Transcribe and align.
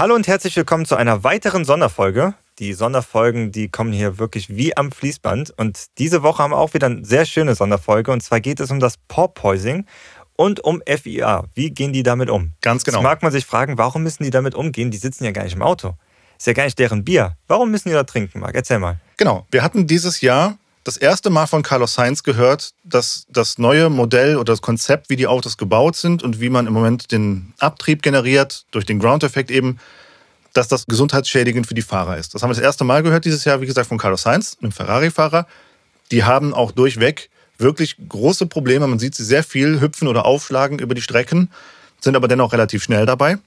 Hallo 0.00 0.14
und 0.14 0.26
herzlich 0.28 0.56
willkommen 0.56 0.86
zu 0.86 0.96
einer 0.96 1.24
weiteren 1.24 1.66
Sonderfolge. 1.66 2.32
Die 2.58 2.72
Sonderfolgen, 2.72 3.52
die 3.52 3.68
kommen 3.68 3.92
hier 3.92 4.18
wirklich 4.18 4.48
wie 4.48 4.74
am 4.74 4.92
Fließband. 4.92 5.52
Und 5.58 5.88
diese 5.98 6.22
Woche 6.22 6.42
haben 6.42 6.52
wir 6.52 6.56
auch 6.56 6.72
wieder 6.72 6.86
eine 6.86 7.04
sehr 7.04 7.26
schöne 7.26 7.54
Sonderfolge. 7.54 8.10
Und 8.10 8.22
zwar 8.22 8.40
geht 8.40 8.60
es 8.60 8.70
um 8.70 8.80
das 8.80 8.96
Porpoising 9.08 9.84
und 10.36 10.64
um 10.64 10.80
FIA. 10.86 11.44
Wie 11.52 11.70
gehen 11.72 11.92
die 11.92 12.02
damit 12.02 12.30
um? 12.30 12.54
Ganz 12.62 12.84
genau. 12.84 13.00
Jetzt 13.00 13.02
mag 13.02 13.22
man 13.22 13.30
sich 13.30 13.44
fragen, 13.44 13.76
warum 13.76 14.02
müssen 14.02 14.24
die 14.24 14.30
damit 14.30 14.54
umgehen? 14.54 14.90
Die 14.90 14.96
sitzen 14.96 15.24
ja 15.24 15.32
gar 15.32 15.44
nicht 15.44 15.56
im 15.56 15.60
Auto. 15.60 15.92
Ist 16.38 16.46
ja 16.46 16.54
gar 16.54 16.64
nicht 16.64 16.78
deren 16.78 17.04
Bier. 17.04 17.36
Warum 17.46 17.70
müssen 17.70 17.90
die 17.90 17.94
da 17.94 18.04
trinken, 18.04 18.40
Marc? 18.40 18.54
Erzähl 18.54 18.78
mal. 18.78 18.98
Genau. 19.18 19.46
Wir 19.50 19.62
hatten 19.62 19.86
dieses 19.86 20.22
Jahr 20.22 20.56
das 20.84 20.96
erste 20.96 21.30
Mal 21.30 21.46
von 21.46 21.62
Carlos 21.62 21.94
Sainz 21.94 22.22
gehört, 22.22 22.72
dass 22.84 23.26
das 23.28 23.58
neue 23.58 23.90
Modell 23.90 24.36
oder 24.36 24.52
das 24.52 24.62
Konzept, 24.62 25.10
wie 25.10 25.16
die 25.16 25.26
Autos 25.26 25.56
gebaut 25.56 25.96
sind 25.96 26.22
und 26.22 26.40
wie 26.40 26.50
man 26.50 26.66
im 26.66 26.72
Moment 26.72 27.12
den 27.12 27.52
Abtrieb 27.58 28.02
generiert, 28.02 28.64
durch 28.70 28.86
den 28.86 28.98
Ground-Effekt 28.98 29.50
eben, 29.50 29.78
dass 30.52 30.68
das 30.68 30.86
gesundheitsschädigend 30.86 31.66
für 31.66 31.74
die 31.74 31.82
Fahrer 31.82 32.16
ist. 32.16 32.34
Das 32.34 32.42
haben 32.42 32.50
wir 32.50 32.54
das 32.54 32.64
erste 32.64 32.84
Mal 32.84 33.02
gehört 33.02 33.24
dieses 33.24 33.44
Jahr, 33.44 33.60
wie 33.60 33.66
gesagt, 33.66 33.88
von 33.88 33.98
Carlos 33.98 34.22
Sainz, 34.22 34.56
einem 34.60 34.72
Ferrari-Fahrer. 34.72 35.46
Die 36.10 36.24
haben 36.24 36.54
auch 36.54 36.72
durchweg 36.72 37.30
wirklich 37.58 37.96
große 38.08 38.46
Probleme. 38.46 38.86
Man 38.86 38.98
sieht 38.98 39.14
sie 39.14 39.24
sehr 39.24 39.44
viel 39.44 39.80
hüpfen 39.80 40.08
oder 40.08 40.24
aufschlagen 40.24 40.78
über 40.78 40.94
die 40.94 41.02
Strecken, 41.02 41.50
sind 42.00 42.16
aber 42.16 42.26
dennoch 42.26 42.52
relativ 42.52 42.82
schnell 42.82 43.06
dabei. 43.06 43.38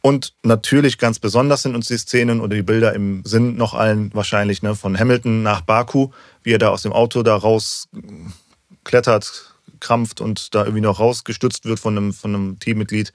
Und 0.00 0.34
natürlich 0.42 0.98
ganz 0.98 1.18
besonders 1.18 1.62
sind 1.62 1.74
uns 1.74 1.88
die 1.88 1.98
Szenen 1.98 2.40
oder 2.40 2.54
die 2.54 2.62
Bilder 2.62 2.94
im 2.94 3.22
Sinn 3.24 3.56
noch 3.56 3.74
allen 3.74 4.14
wahrscheinlich 4.14 4.62
ne, 4.62 4.74
von 4.74 4.98
Hamilton 4.98 5.42
nach 5.42 5.62
Baku, 5.62 6.10
wie 6.42 6.52
er 6.52 6.58
da 6.58 6.68
aus 6.68 6.82
dem 6.82 6.92
Auto 6.92 7.22
da 7.22 7.34
raus 7.34 7.88
klettert, 8.84 9.54
krampft 9.80 10.20
und 10.20 10.54
da 10.54 10.60
irgendwie 10.60 10.82
noch 10.82 11.00
rausgestützt 11.00 11.64
wird 11.64 11.80
von 11.80 11.96
einem, 11.96 12.12
von 12.12 12.34
einem 12.34 12.58
Teammitglied. 12.58 13.12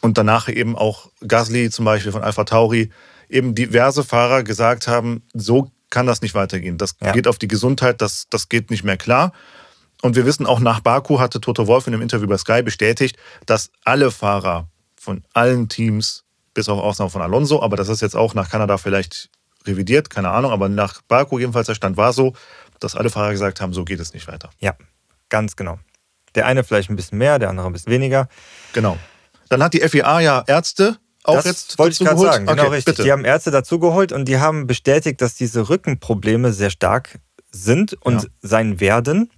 Und 0.00 0.18
danach 0.18 0.48
eben 0.48 0.76
auch 0.76 1.10
Gasly 1.26 1.70
zum 1.70 1.84
Beispiel 1.84 2.12
von 2.12 2.22
Alpha 2.22 2.44
Tauri, 2.44 2.90
eben 3.28 3.54
diverse 3.54 4.04
Fahrer 4.04 4.42
gesagt 4.42 4.86
haben, 4.86 5.22
so 5.32 5.70
kann 5.90 6.06
das 6.06 6.22
nicht 6.22 6.34
weitergehen. 6.34 6.78
Das 6.78 6.96
ja. 7.02 7.12
geht 7.12 7.26
auf 7.26 7.38
die 7.38 7.48
Gesundheit, 7.48 8.00
das, 8.00 8.26
das 8.30 8.48
geht 8.48 8.70
nicht 8.70 8.84
mehr 8.84 8.96
klar. 8.96 9.32
Und 10.02 10.16
wir 10.16 10.26
wissen 10.26 10.44
auch 10.44 10.60
nach 10.60 10.80
Baku 10.80 11.18
hatte 11.18 11.40
Toto 11.40 11.66
Wolf 11.66 11.86
in 11.86 11.94
einem 11.94 12.02
Interview 12.02 12.28
bei 12.28 12.36
Sky 12.36 12.62
bestätigt, 12.62 13.16
dass 13.46 13.70
alle 13.84 14.10
Fahrer 14.10 14.68
von 15.04 15.22
allen 15.32 15.68
Teams, 15.68 16.24
bis 16.54 16.68
auf 16.68 16.80
Ausnahme 16.80 17.10
von 17.10 17.22
Alonso, 17.22 17.62
aber 17.62 17.76
das 17.76 17.88
ist 17.88 18.00
jetzt 18.00 18.16
auch 18.16 18.34
nach 18.34 18.50
Kanada 18.50 18.78
vielleicht 18.78 19.30
revidiert, 19.66 20.10
keine 20.10 20.30
Ahnung, 20.30 20.50
aber 20.50 20.68
nach 20.68 21.02
Baku 21.02 21.38
jedenfalls 21.38 21.66
der 21.66 21.74
Stand 21.74 21.96
war 21.96 22.12
so, 22.12 22.34
dass 22.80 22.94
alle 22.96 23.10
Fahrer 23.10 23.32
gesagt 23.32 23.60
haben, 23.60 23.72
so 23.72 23.84
geht 23.84 24.00
es 24.00 24.14
nicht 24.14 24.28
weiter. 24.28 24.50
Ja, 24.60 24.74
ganz 25.28 25.56
genau. 25.56 25.78
Der 26.34 26.46
eine 26.46 26.64
vielleicht 26.64 26.90
ein 26.90 26.96
bisschen 26.96 27.18
mehr, 27.18 27.38
der 27.38 27.50
andere 27.50 27.66
ein 27.66 27.72
bisschen 27.72 27.92
weniger. 27.92 28.28
Genau. 28.72 28.98
Dann 29.48 29.62
hat 29.62 29.74
die 29.74 29.80
FIA 29.80 30.20
ja 30.20 30.44
Ärzte 30.46 30.98
auch 31.24 31.36
das 31.36 31.44
jetzt 31.46 31.78
wollte 31.78 31.92
ich 31.92 32.06
gerade 32.06 32.20
sagen, 32.20 32.46
genau 32.46 32.64
okay, 32.64 32.74
richtig. 32.74 32.96
Bitte. 32.96 33.02
Die 33.04 33.12
haben 33.12 33.24
Ärzte 33.24 33.50
dazugeholt 33.50 34.12
und 34.12 34.26
die 34.26 34.38
haben 34.38 34.66
bestätigt, 34.66 35.22
dass 35.22 35.34
diese 35.34 35.70
Rückenprobleme 35.70 36.52
sehr 36.52 36.68
stark 36.68 37.18
sind 37.50 37.94
und 37.94 38.24
ja. 38.24 38.28
sein 38.42 38.78
werden. 38.78 39.30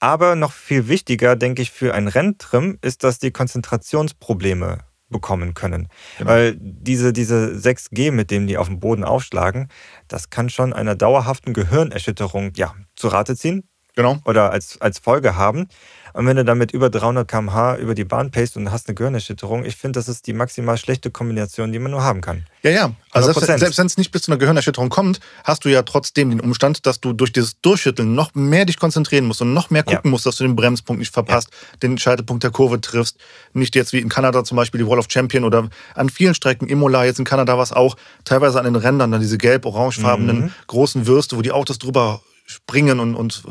Aber 0.00 0.34
noch 0.34 0.52
viel 0.52 0.88
wichtiger, 0.88 1.36
denke 1.36 1.60
ich, 1.60 1.70
für 1.70 1.92
ein 1.94 2.08
Renntrim 2.08 2.78
ist, 2.80 3.04
dass 3.04 3.18
die 3.18 3.30
Konzentrationsprobleme 3.30 4.78
bekommen 5.08 5.54
können. 5.54 5.88
Genau. 6.18 6.30
Weil 6.30 6.56
diese, 6.58 7.12
diese 7.12 7.52
6G, 7.54 8.10
mit 8.10 8.30
denen 8.30 8.46
die 8.46 8.58
auf 8.58 8.66
dem 8.66 8.80
Boden 8.80 9.04
aufschlagen, 9.04 9.68
das 10.08 10.30
kann 10.30 10.50
schon 10.50 10.72
einer 10.72 10.94
dauerhaften 10.94 11.52
Gehirnerschütterung 11.52 12.52
ja, 12.56 12.74
zu 12.96 13.08
Rate 13.08 13.36
ziehen. 13.36 13.68
Genau. 13.94 14.18
Oder 14.26 14.52
als, 14.52 14.80
als 14.80 14.98
Folge 14.98 15.36
haben. 15.36 15.68
Und 16.16 16.26
wenn 16.26 16.38
du 16.38 16.46
damit 16.46 16.72
über 16.72 16.88
300 16.88 17.28
km/h 17.28 17.76
über 17.76 17.94
die 17.94 18.04
Bahn 18.04 18.30
paced 18.30 18.56
und 18.56 18.72
hast 18.72 18.88
eine 18.88 18.94
Gehirnerschütterung, 18.94 19.66
ich 19.66 19.76
finde, 19.76 19.98
das 19.98 20.08
ist 20.08 20.26
die 20.26 20.32
maximal 20.32 20.78
schlechte 20.78 21.10
Kombination, 21.10 21.72
die 21.72 21.78
man 21.78 21.90
nur 21.90 22.02
haben 22.02 22.22
kann. 22.22 22.46
Ja, 22.62 22.70
ja. 22.70 22.92
Also 23.10 23.34
selbst, 23.34 23.60
selbst 23.60 23.78
wenn 23.78 23.86
es 23.86 23.98
nicht 23.98 24.12
bis 24.12 24.22
zu 24.22 24.32
einer 24.32 24.38
Gehirnerschütterung 24.38 24.88
kommt, 24.88 25.20
hast 25.44 25.66
du 25.66 25.68
ja 25.68 25.82
trotzdem 25.82 26.30
den 26.30 26.40
Umstand, 26.40 26.86
dass 26.86 27.02
du 27.02 27.12
durch 27.12 27.32
dieses 27.32 27.60
Durchschütteln 27.60 28.14
noch 28.14 28.34
mehr 28.34 28.64
dich 28.64 28.78
konzentrieren 28.78 29.26
musst 29.26 29.42
und 29.42 29.52
noch 29.52 29.68
mehr 29.68 29.82
gucken 29.82 30.00
ja. 30.04 30.10
musst, 30.10 30.24
dass 30.24 30.36
du 30.36 30.44
den 30.44 30.56
Bremspunkt 30.56 31.00
nicht 31.00 31.12
verpasst, 31.12 31.50
ja. 31.50 31.78
den 31.82 31.98
Scheitelpunkt 31.98 32.42
der 32.42 32.50
Kurve 32.50 32.80
triffst. 32.80 33.18
Nicht 33.52 33.74
jetzt 33.74 33.92
wie 33.92 33.98
in 33.98 34.08
Kanada 34.08 34.42
zum 34.42 34.56
Beispiel 34.56 34.80
die 34.80 34.86
Wall 34.86 34.98
of 34.98 35.08
Champion 35.10 35.44
oder 35.44 35.68
an 35.94 36.08
vielen 36.08 36.34
Strecken, 36.34 36.66
Imola, 36.66 37.04
jetzt 37.04 37.18
in 37.18 37.26
Kanada 37.26 37.58
war 37.58 37.62
es 37.62 37.72
auch, 37.72 37.94
teilweise 38.24 38.58
an 38.58 38.64
den 38.64 38.76
Rändern, 38.76 39.10
dann 39.10 39.20
diese 39.20 39.36
gelb-orangefarbenen 39.36 40.40
mhm. 40.44 40.52
großen 40.66 41.06
Würste, 41.06 41.36
wo 41.36 41.42
die 41.42 41.52
Autos 41.52 41.78
drüber 41.78 42.22
springen 42.46 43.00
und, 43.00 43.16
und 43.16 43.42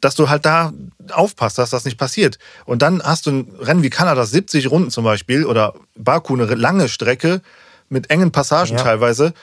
dass 0.00 0.14
du 0.14 0.28
halt 0.28 0.44
da 0.44 0.72
aufpasst, 1.12 1.58
dass 1.58 1.70
das 1.70 1.84
nicht 1.84 1.98
passiert. 1.98 2.38
Und 2.64 2.82
dann 2.82 3.02
hast 3.02 3.26
du 3.26 3.30
ein 3.30 3.52
Rennen 3.60 3.82
wie 3.82 3.90
Kanada, 3.90 4.24
70 4.24 4.70
Runden 4.70 4.90
zum 4.90 5.04
Beispiel, 5.04 5.44
oder 5.44 5.74
Baku, 5.96 6.34
eine 6.34 6.46
lange 6.54 6.88
Strecke 6.88 7.42
mit 7.88 8.10
engen 8.10 8.32
Passagen 8.32 8.76
ja. 8.76 8.82
teilweise. 8.82 9.34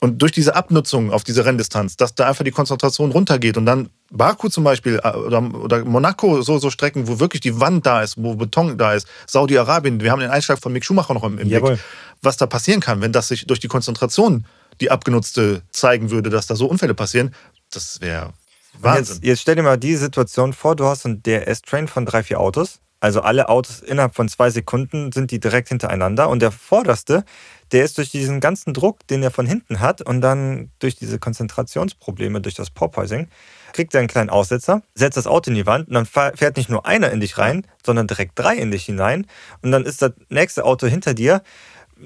Und 0.00 0.20
durch 0.20 0.32
diese 0.32 0.56
Abnutzung 0.56 1.12
auf 1.12 1.22
diese 1.22 1.44
Renndistanz, 1.44 1.96
dass 1.96 2.16
da 2.16 2.26
einfach 2.26 2.42
die 2.42 2.50
Konzentration 2.50 3.12
runtergeht 3.12 3.56
und 3.56 3.66
dann 3.66 3.88
Baku 4.10 4.48
zum 4.48 4.64
Beispiel 4.64 5.00
äh, 5.00 5.10
oder, 5.10 5.42
oder 5.54 5.84
Monaco, 5.84 6.42
so, 6.42 6.58
so 6.58 6.70
Strecken, 6.70 7.06
wo 7.06 7.20
wirklich 7.20 7.40
die 7.40 7.60
Wand 7.60 7.86
da 7.86 8.02
ist, 8.02 8.16
wo 8.16 8.34
Beton 8.34 8.76
da 8.76 8.94
ist, 8.94 9.06
Saudi-Arabien, 9.28 10.00
wir 10.00 10.10
haben 10.10 10.18
den 10.18 10.30
Einschlag 10.30 10.58
von 10.58 10.72
Mick 10.72 10.84
Schumacher 10.84 11.14
noch 11.14 11.22
im, 11.22 11.38
im 11.38 11.48
Blick, 11.48 11.78
was 12.20 12.36
da 12.36 12.46
passieren 12.46 12.80
kann, 12.80 13.00
wenn 13.00 13.12
das 13.12 13.28
sich 13.28 13.46
durch 13.46 13.60
die 13.60 13.68
Konzentration, 13.68 14.44
die 14.80 14.90
abgenutzte, 14.90 15.62
zeigen 15.70 16.10
würde, 16.10 16.30
dass 16.30 16.48
da 16.48 16.56
so 16.56 16.66
Unfälle 16.66 16.94
passieren, 16.94 17.32
das 17.70 18.00
wäre 18.00 18.32
Wahnsinn. 18.80 19.16
Jetzt, 19.16 19.24
jetzt 19.24 19.40
stell 19.42 19.56
dir 19.56 19.62
mal 19.62 19.78
die 19.78 19.96
Situation 19.96 20.52
vor, 20.52 20.76
du 20.76 20.86
hast 20.86 21.06
einen 21.06 21.22
DRS-Train 21.22 21.88
von 21.88 22.06
drei, 22.06 22.22
vier 22.22 22.40
Autos. 22.40 22.80
Also 23.02 23.20
alle 23.20 23.48
Autos 23.48 23.80
innerhalb 23.80 24.14
von 24.14 24.28
zwei 24.28 24.50
Sekunden 24.50 25.10
sind 25.10 25.32
die 25.32 25.40
direkt 25.40 25.68
hintereinander. 25.68 26.28
Und 26.28 26.40
der 26.40 26.52
vorderste, 26.52 27.24
der 27.72 27.84
ist 27.84 27.98
durch 27.98 28.12
diesen 28.12 28.38
ganzen 28.38 28.74
Druck, 28.74 29.04
den 29.08 29.24
er 29.24 29.32
von 29.32 29.44
hinten 29.44 29.80
hat 29.80 30.02
und 30.02 30.20
dann 30.20 30.70
durch 30.78 30.94
diese 30.94 31.18
Konzentrationsprobleme, 31.18 32.40
durch 32.40 32.54
das 32.54 32.70
Porpoising, 32.70 33.26
kriegt 33.72 33.92
er 33.94 33.98
einen 33.98 34.08
kleinen 34.08 34.30
Aussetzer, 34.30 34.82
setzt 34.94 35.16
das 35.16 35.26
Auto 35.26 35.50
in 35.50 35.56
die 35.56 35.66
Wand 35.66 35.88
und 35.88 35.94
dann 35.94 36.06
fährt 36.06 36.56
nicht 36.56 36.68
nur 36.68 36.86
einer 36.86 37.10
in 37.10 37.18
dich 37.18 37.38
rein, 37.38 37.66
sondern 37.84 38.06
direkt 38.06 38.38
drei 38.38 38.54
in 38.54 38.70
dich 38.70 38.84
hinein. 38.84 39.26
Und 39.62 39.72
dann 39.72 39.84
ist 39.84 40.00
das 40.00 40.12
nächste 40.28 40.64
Auto 40.64 40.86
hinter 40.86 41.12
dir 41.12 41.42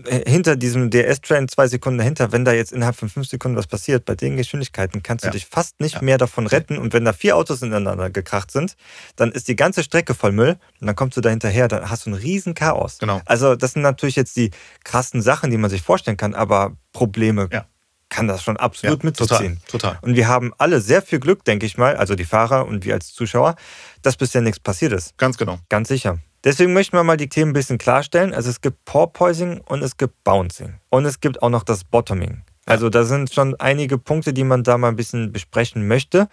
hinter 0.04 0.56
diesem 0.56 0.90
DS-Train 0.90 1.48
zwei 1.48 1.68
Sekunden 1.68 1.98
dahinter, 1.98 2.32
wenn 2.32 2.44
da 2.44 2.52
jetzt 2.52 2.72
innerhalb 2.72 2.96
von 2.96 3.08
fünf 3.08 3.28
Sekunden 3.28 3.56
was 3.56 3.66
passiert, 3.66 4.04
bei 4.04 4.14
den 4.14 4.36
Geschwindigkeiten 4.36 5.02
kannst 5.02 5.24
du 5.24 5.28
ja. 5.28 5.32
dich 5.32 5.46
fast 5.46 5.80
nicht 5.80 5.96
ja. 5.96 6.02
mehr 6.02 6.18
davon 6.18 6.46
retten. 6.46 6.78
Und 6.78 6.92
wenn 6.92 7.04
da 7.04 7.12
vier 7.12 7.36
Autos 7.36 7.62
ineinander 7.62 8.10
gekracht 8.10 8.50
sind, 8.50 8.76
dann 9.16 9.32
ist 9.32 9.48
die 9.48 9.56
ganze 9.56 9.82
Strecke 9.82 10.14
voll 10.14 10.32
Müll 10.32 10.58
und 10.80 10.86
dann 10.86 10.96
kommst 10.96 11.16
du 11.16 11.20
da 11.20 11.30
hinterher, 11.30 11.68
dann 11.68 11.88
hast 11.88 12.06
du 12.06 12.10
ein 12.10 12.14
riesen 12.14 12.54
Chaos. 12.54 12.98
Genau. 12.98 13.20
Also 13.24 13.56
das 13.56 13.72
sind 13.72 13.82
natürlich 13.82 14.16
jetzt 14.16 14.36
die 14.36 14.50
krassen 14.84 15.22
Sachen, 15.22 15.50
die 15.50 15.56
man 15.58 15.70
sich 15.70 15.82
vorstellen 15.82 16.16
kann, 16.16 16.34
aber 16.34 16.76
Probleme 16.92 17.48
ja. 17.52 17.66
kann 18.08 18.28
das 18.28 18.42
schon 18.42 18.56
absolut 18.56 19.02
ja, 19.02 19.06
mit 19.06 19.16
total. 19.16 19.56
Total. 19.68 19.98
Und 20.02 20.16
wir 20.16 20.28
haben 20.28 20.52
alle 20.58 20.80
sehr 20.80 21.02
viel 21.02 21.20
Glück, 21.20 21.44
denke 21.44 21.66
ich 21.66 21.78
mal, 21.78 21.96
also 21.96 22.14
die 22.14 22.24
Fahrer 22.24 22.66
und 22.66 22.84
wir 22.84 22.94
als 22.94 23.12
Zuschauer, 23.12 23.56
dass 24.02 24.16
bisher 24.16 24.42
nichts 24.42 24.60
passiert 24.60 24.92
ist. 24.92 25.16
Ganz 25.16 25.38
genau. 25.38 25.58
Ganz 25.68 25.88
sicher. 25.88 26.18
Deswegen 26.46 26.74
möchten 26.74 26.96
wir 26.96 27.02
mal 27.02 27.16
die 27.16 27.28
Themen 27.28 27.50
ein 27.50 27.54
bisschen 27.54 27.76
klarstellen. 27.76 28.32
Also 28.32 28.50
es 28.50 28.60
gibt 28.60 28.84
Porpoising 28.84 29.62
und 29.62 29.82
es 29.82 29.96
gibt 29.96 30.22
Bouncing. 30.22 30.74
Und 30.90 31.04
es 31.04 31.18
gibt 31.18 31.42
auch 31.42 31.50
noch 31.50 31.64
das 31.64 31.82
Bottoming. 31.82 32.44
Also 32.66 32.88
da 32.88 33.02
sind 33.02 33.34
schon 33.34 33.56
einige 33.56 33.98
Punkte, 33.98 34.32
die 34.32 34.44
man 34.44 34.62
da 34.62 34.78
mal 34.78 34.90
ein 34.90 34.96
bisschen 34.96 35.32
besprechen 35.32 35.88
möchte. 35.88 36.28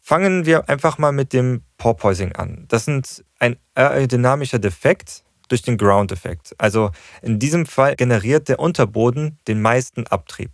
Fangen 0.00 0.44
wir 0.44 0.68
einfach 0.68 0.98
mal 0.98 1.12
mit 1.12 1.32
dem 1.32 1.62
Porpoising 1.78 2.32
an. 2.32 2.64
Das 2.66 2.88
ist 2.88 3.24
ein 3.38 3.56
aerodynamischer 3.76 4.58
Defekt 4.58 5.22
durch 5.46 5.62
den 5.62 5.76
Ground-Effekt. 5.78 6.56
Also 6.58 6.90
in 7.22 7.38
diesem 7.38 7.64
Fall 7.64 7.94
generiert 7.94 8.48
der 8.48 8.58
Unterboden 8.58 9.38
den 9.46 9.62
meisten 9.62 10.04
Abtrieb. 10.08 10.50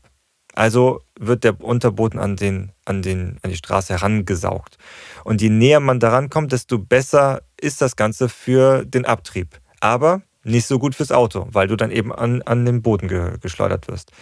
Also 0.55 1.01
wird 1.19 1.45
der 1.45 1.59
Unterboden 1.63 2.21
an, 2.21 2.37
den, 2.37 2.73
an, 2.85 3.01
den, 3.01 3.39
an 3.43 3.51
die 3.51 3.57
Straße 3.57 3.95
herangesaugt. 3.95 4.77
Und 5.25 5.41
je 5.41 5.49
näher 5.49 5.81
man 5.81 6.01
daran 6.01 6.29
kommt, 6.29 6.53
desto 6.53 6.79
besser 6.79 7.41
ist 7.61 7.81
das 7.81 7.97
Ganze 7.97 8.29
für 8.29 8.85
den 8.85 9.05
Abtrieb. 9.05 9.61
Aber 9.81 10.23
nicht 10.45 10.67
so 10.67 10.79
gut 10.79 10.95
fürs 10.95 11.13
Auto, 11.13 11.47
weil 11.53 11.69
du 11.69 11.77
dann 11.77 11.91
eben 11.91 12.13
an, 12.13 12.43
an 12.43 12.65
den 12.65 12.83
Boden 12.83 13.09
ge, 13.09 13.39
geschleudert 13.41 13.89
wirst. 13.89 14.13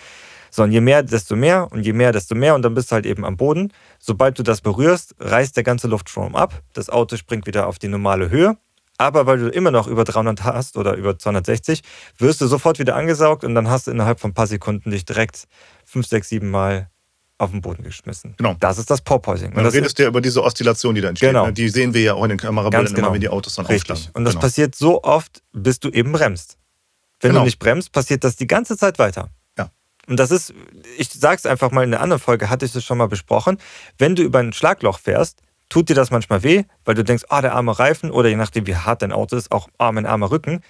So, 0.50 0.62
und 0.62 0.72
je 0.72 0.80
mehr, 0.80 1.02
desto 1.02 1.36
mehr 1.36 1.70
und 1.70 1.84
je 1.84 1.92
mehr, 1.92 2.12
desto 2.12 2.34
mehr 2.34 2.54
und 2.54 2.62
dann 2.62 2.74
bist 2.74 2.90
du 2.90 2.94
halt 2.94 3.06
eben 3.06 3.24
am 3.24 3.36
Boden. 3.36 3.72
Sobald 3.98 4.38
du 4.38 4.42
das 4.42 4.60
berührst, 4.60 5.14
reißt 5.20 5.56
der 5.56 5.64
ganze 5.64 5.88
Luftstrom 5.88 6.34
ab. 6.34 6.62
Das 6.72 6.88
Auto 6.88 7.16
springt 7.16 7.46
wieder 7.46 7.66
auf 7.66 7.78
die 7.78 7.88
normale 7.88 8.30
Höhe. 8.30 8.56
Aber 8.96 9.26
weil 9.26 9.38
du 9.38 9.48
immer 9.48 9.70
noch 9.70 9.86
über 9.86 10.02
300 10.02 10.42
hast 10.42 10.76
oder 10.76 10.94
über 10.94 11.16
260, 11.16 11.82
wirst 12.18 12.40
du 12.40 12.48
sofort 12.48 12.80
wieder 12.80 12.96
angesaugt 12.96 13.44
und 13.44 13.54
dann 13.54 13.68
hast 13.68 13.86
du 13.86 13.92
innerhalb 13.92 14.18
von 14.18 14.32
ein 14.32 14.34
paar 14.34 14.48
Sekunden 14.48 14.90
dich 14.90 15.04
direkt 15.04 15.46
5, 15.84 16.06
6, 16.06 16.28
7 16.28 16.50
Mal 16.50 16.90
auf 17.38 17.52
den 17.52 17.60
Boden 17.60 17.84
geschmissen. 17.84 18.34
Genau. 18.36 18.54
Das 18.58 18.78
ist 18.78 18.90
das 18.90 19.00
Porpoising. 19.00 19.50
Und 19.50 19.56
dann 19.56 19.66
redest 19.66 19.98
du 19.98 20.02
ja 20.02 20.08
über 20.08 20.20
diese 20.20 20.42
Oszillation, 20.42 20.94
die 20.94 21.00
da 21.00 21.08
entsteht. 21.08 21.30
Genau. 21.30 21.46
Ne? 21.46 21.52
Die 21.52 21.68
sehen 21.68 21.94
wir 21.94 22.02
ja 22.02 22.14
auch 22.14 22.24
in 22.24 22.30
den 22.30 22.38
Kamerabildern 22.38 22.92
genau. 22.92 23.06
immer, 23.06 23.14
wenn 23.14 23.20
die 23.20 23.28
Autos 23.28 23.54
dann 23.54 23.66
Richtig. 23.66 23.92
aufschlagen. 23.92 24.16
Und 24.16 24.24
das 24.24 24.34
genau. 24.34 24.40
passiert 24.42 24.74
so 24.74 25.02
oft, 25.04 25.42
bis 25.52 25.78
du 25.78 25.88
eben 25.90 26.12
bremst. 26.12 26.58
Wenn 27.20 27.30
genau. 27.30 27.40
du 27.40 27.46
nicht 27.46 27.58
bremst, 27.58 27.92
passiert 27.92 28.24
das 28.24 28.36
die 28.36 28.46
ganze 28.46 28.76
Zeit 28.76 28.98
weiter. 28.98 29.30
Ja. 29.56 29.70
Und 30.08 30.18
das 30.18 30.30
ist, 30.30 30.52
ich 30.98 31.08
sag's 31.10 31.46
einfach 31.46 31.70
mal 31.70 31.84
in 31.84 31.92
der 31.92 32.00
anderen 32.00 32.20
Folge, 32.20 32.50
hatte 32.50 32.64
ich 32.66 32.74
es 32.74 32.84
schon 32.84 32.98
mal 32.98 33.08
besprochen, 33.08 33.58
wenn 33.98 34.16
du 34.16 34.22
über 34.22 34.40
ein 34.40 34.52
Schlagloch 34.52 34.98
fährst, 34.98 35.40
tut 35.68 35.88
dir 35.88 35.94
das 35.94 36.10
manchmal 36.10 36.42
weh, 36.42 36.64
weil 36.84 36.94
du 36.94 37.04
denkst, 37.04 37.24
ah, 37.28 37.38
oh, 37.38 37.40
der 37.42 37.54
arme 37.54 37.78
Reifen 37.78 38.10
oder 38.10 38.28
je 38.28 38.36
nachdem, 38.36 38.66
wie 38.66 38.76
hart 38.76 39.02
dein 39.02 39.12
Auto 39.12 39.36
ist, 39.36 39.52
auch 39.52 39.68
ah, 39.78 39.92
mein 39.92 40.06
armer 40.06 40.30
Rücken. 40.30 40.62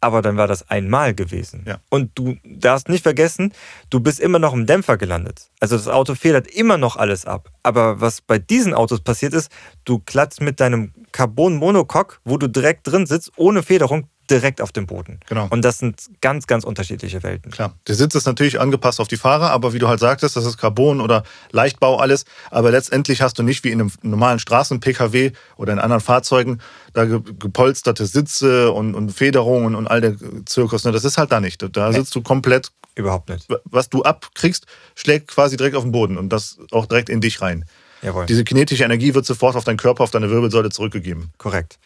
Aber 0.00 0.22
dann 0.22 0.36
war 0.36 0.46
das 0.46 0.68
einmal 0.70 1.14
gewesen. 1.14 1.64
Ja. 1.66 1.78
Und 1.90 2.10
du 2.14 2.36
darfst 2.44 2.88
nicht 2.88 3.02
vergessen, 3.02 3.52
du 3.90 4.00
bist 4.00 4.20
immer 4.20 4.38
noch 4.38 4.54
im 4.54 4.66
Dämpfer 4.66 4.96
gelandet. 4.96 5.50
Also 5.60 5.76
das 5.76 5.88
Auto 5.88 6.14
federt 6.14 6.46
immer 6.46 6.78
noch 6.78 6.96
alles 6.96 7.26
ab. 7.26 7.50
Aber 7.62 8.00
was 8.00 8.20
bei 8.20 8.38
diesen 8.38 8.72
Autos 8.72 9.00
passiert 9.00 9.34
ist, 9.34 9.50
du 9.84 9.98
klatzt 9.98 10.40
mit 10.40 10.60
deinem 10.60 10.92
Carbon-Monocoque, 11.12 12.18
wo 12.24 12.38
du 12.38 12.48
direkt 12.48 12.86
drin 12.86 13.06
sitzt, 13.06 13.32
ohne 13.36 13.62
Federung, 13.62 14.08
direkt 14.30 14.60
auf 14.60 14.72
dem 14.72 14.86
Boden. 14.86 15.20
Genau. 15.28 15.46
Und 15.50 15.64
das 15.64 15.78
sind 15.78 16.00
ganz, 16.20 16.46
ganz 16.46 16.64
unterschiedliche 16.64 17.22
Welten. 17.22 17.50
Klar, 17.50 17.74
der 17.86 17.94
Sitz 17.94 18.14
ist 18.14 18.26
natürlich 18.26 18.60
angepasst 18.60 19.00
auf 19.00 19.08
die 19.08 19.16
Fahrer, 19.16 19.50
aber 19.50 19.72
wie 19.72 19.78
du 19.78 19.88
halt 19.88 20.00
sagtest, 20.00 20.36
das 20.36 20.44
ist 20.44 20.58
Carbon 20.58 21.00
oder 21.00 21.24
Leichtbau 21.50 21.96
alles. 21.96 22.24
Aber 22.50 22.70
letztendlich 22.70 23.22
hast 23.22 23.38
du 23.38 23.42
nicht 23.42 23.64
wie 23.64 23.70
in 23.70 23.80
einem 23.80 23.92
normalen 24.02 24.38
Straßen-PKW 24.38 25.32
oder 25.56 25.72
in 25.72 25.78
anderen 25.78 26.00
Fahrzeugen 26.00 26.60
da 26.92 27.04
gepolsterte 27.04 28.06
Sitze 28.06 28.72
und, 28.72 28.94
und 28.94 29.12
Federungen 29.12 29.74
und 29.74 29.86
all 29.86 30.00
der 30.00 30.16
Zirkus. 30.46 30.84
Ne? 30.84 30.92
Das 30.92 31.04
ist 31.04 31.18
halt 31.18 31.32
da 31.32 31.40
nicht. 31.40 31.64
Da 31.76 31.92
sitzt 31.92 32.14
du 32.14 32.22
komplett. 32.22 32.72
Überhaupt 32.96 33.28
nicht. 33.28 33.46
Was 33.64 33.88
du 33.88 34.02
abkriegst, 34.02 34.66
schlägt 34.94 35.28
quasi 35.28 35.56
direkt 35.56 35.76
auf 35.76 35.84
den 35.84 35.92
Boden 35.92 36.18
und 36.18 36.30
das 36.30 36.58
auch 36.72 36.86
direkt 36.86 37.08
in 37.08 37.20
dich 37.20 37.40
rein. 37.40 37.64
Jawohl. 38.02 38.26
Diese 38.26 38.44
kinetische 38.44 38.84
Energie 38.84 39.14
wird 39.14 39.26
sofort 39.26 39.56
auf 39.56 39.64
deinen 39.64 39.76
Körper, 39.76 40.02
auf 40.02 40.10
deine 40.10 40.30
Wirbelsäule 40.30 40.70
zurückgegeben. 40.70 41.32
Korrekt. 41.38 41.78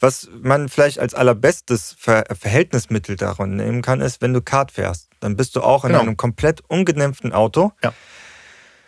Was 0.00 0.28
man 0.40 0.68
vielleicht 0.70 0.98
als 0.98 1.14
allerbestes 1.14 1.94
Ver 1.98 2.24
Verhältnismittel 2.38 3.16
daran 3.16 3.56
nehmen 3.56 3.82
kann, 3.82 4.00
ist, 4.00 4.22
wenn 4.22 4.32
du 4.32 4.40
Kart 4.40 4.72
fährst. 4.72 5.10
Dann 5.20 5.36
bist 5.36 5.54
du 5.56 5.60
auch 5.60 5.84
in 5.84 5.90
Genau. 5.90 6.00
einem 6.02 6.16
komplett 6.16 6.62
ungedämpften 6.68 7.32
Auto. 7.32 7.72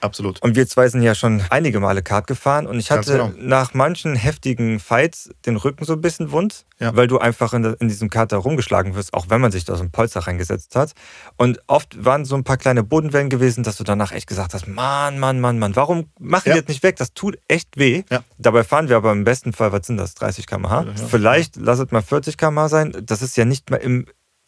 Absolut. 0.03 0.43
Und 0.43 0.57
wir 0.57 0.67
zwei 0.67 0.89
sind 0.89 1.03
ja 1.03 1.15
schon 1.15 1.43
einige 1.51 1.79
Male 1.79 2.03
Kart 2.03 2.27
gefahren 2.27 2.67
und 2.67 2.79
ich 2.81 2.91
hatte 2.91 3.13
genau. 3.13 3.33
nach 3.39 3.73
manchen 3.73 4.17
heftigen 4.17 4.81
Fights 4.81 5.31
den 5.47 5.55
Rücken 5.57 5.85
so 5.85 5.93
ein 5.93 6.01
bisschen 6.01 6.33
wund, 6.33 6.67
Ja. 6.81 6.97
weil 6.97 7.07
du 7.07 7.19
einfach 7.19 7.53
in, 7.53 7.63
in 7.65 7.87
diesem 7.89 8.11
Kart 8.11 8.33
da 8.33 8.37
rumgeschlagen 8.39 8.97
wirst, 8.97 9.15
auch 9.15 9.27
wenn 9.29 9.41
man 9.41 9.53
sich 9.53 9.65
da 9.65 9.77
so 9.77 9.85
ein 9.85 9.93
Polster 9.93 10.21
reingesetzt 10.27 10.75
hat. 10.75 10.93
Und 11.37 11.61
oft 11.69 12.05
waren 12.05 12.25
so 12.25 12.35
ein 12.35 12.43
paar 12.43 12.57
kleine 12.57 12.83
Bodenwellen 12.83 13.31
gewesen, 13.31 13.63
dass 13.63 13.77
du 13.77 13.85
danach 13.85 14.11
echt 14.11 14.27
gesagt 14.27 14.55
hast, 14.55 14.67
Mann, 14.67 15.21
Mann, 15.21 15.39
Mann, 15.41 15.61
Mann, 15.61 15.77
warum 15.77 16.11
machen 16.19 16.49
Ja. 16.49 16.55
die 16.55 16.61
das 16.63 16.69
nicht 16.69 16.83
weg? 16.83 16.97
Das 16.97 17.15
tut 17.15 17.39
echt 17.47 17.79
weh. 17.79 18.03
Ja. 18.11 18.25
Dabei 18.39 18.65
fahren 18.65 18.89
wir 18.89 18.97
aber 18.97 19.13
im 19.13 19.23
besten 19.23 19.53
Fall, 19.53 19.71
was 19.71 19.87
sind 19.87 19.99
das, 19.99 20.15
30 20.17 20.49
km/h? 20.49 20.83
Ja. 20.83 20.93
Vielleicht 21.09 21.55
lass 21.57 21.79
es 21.79 21.93
mal 21.93 22.03
40 22.03 22.37
km/h 22.37 22.69
sein. 22.69 22.93
Das 23.05 23.23
ist 23.23 23.37
ja 23.37 23.45
nicht 23.45 23.71
mal 23.71 23.77
im 23.77 24.07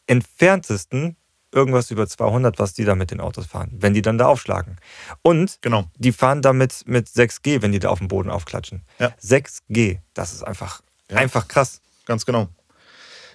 entferntesten 0.09 1.17
irgendwas 1.55 1.91
über 1.91 2.06
200, 2.06 2.59
was 2.59 2.75
die 2.75 2.85
da 2.85 2.95
mit 2.95 3.11
den 3.11 3.21
Autos 3.21 3.47
fahren, 3.47 3.71
wenn 3.79 3.95
die 3.95 4.03
dann 4.03 4.19
da 4.19 4.27
aufschlagen. 4.27 4.77
Und 5.23 5.59
Genau. 5.62 5.85
die 5.97 6.12
fahren 6.12 6.43
damit 6.43 6.83
mit 6.87 7.09
6G, 7.09 7.62
wenn 7.62 7.73
die 7.73 7.79
da 7.79 7.89
auf 7.91 7.99
dem 7.99 8.09
Boden 8.09 8.31
aufklatschen. 8.31 8.83
Ja. 8.99 9.12
6G, 9.23 9.99
das 10.15 10.33
ist 10.33 10.43
einfach, 10.43 10.83
Ja. 11.11 11.17
einfach 11.19 11.49
krass. 11.49 11.81
Ganz 12.06 12.27
genau. 12.27 12.49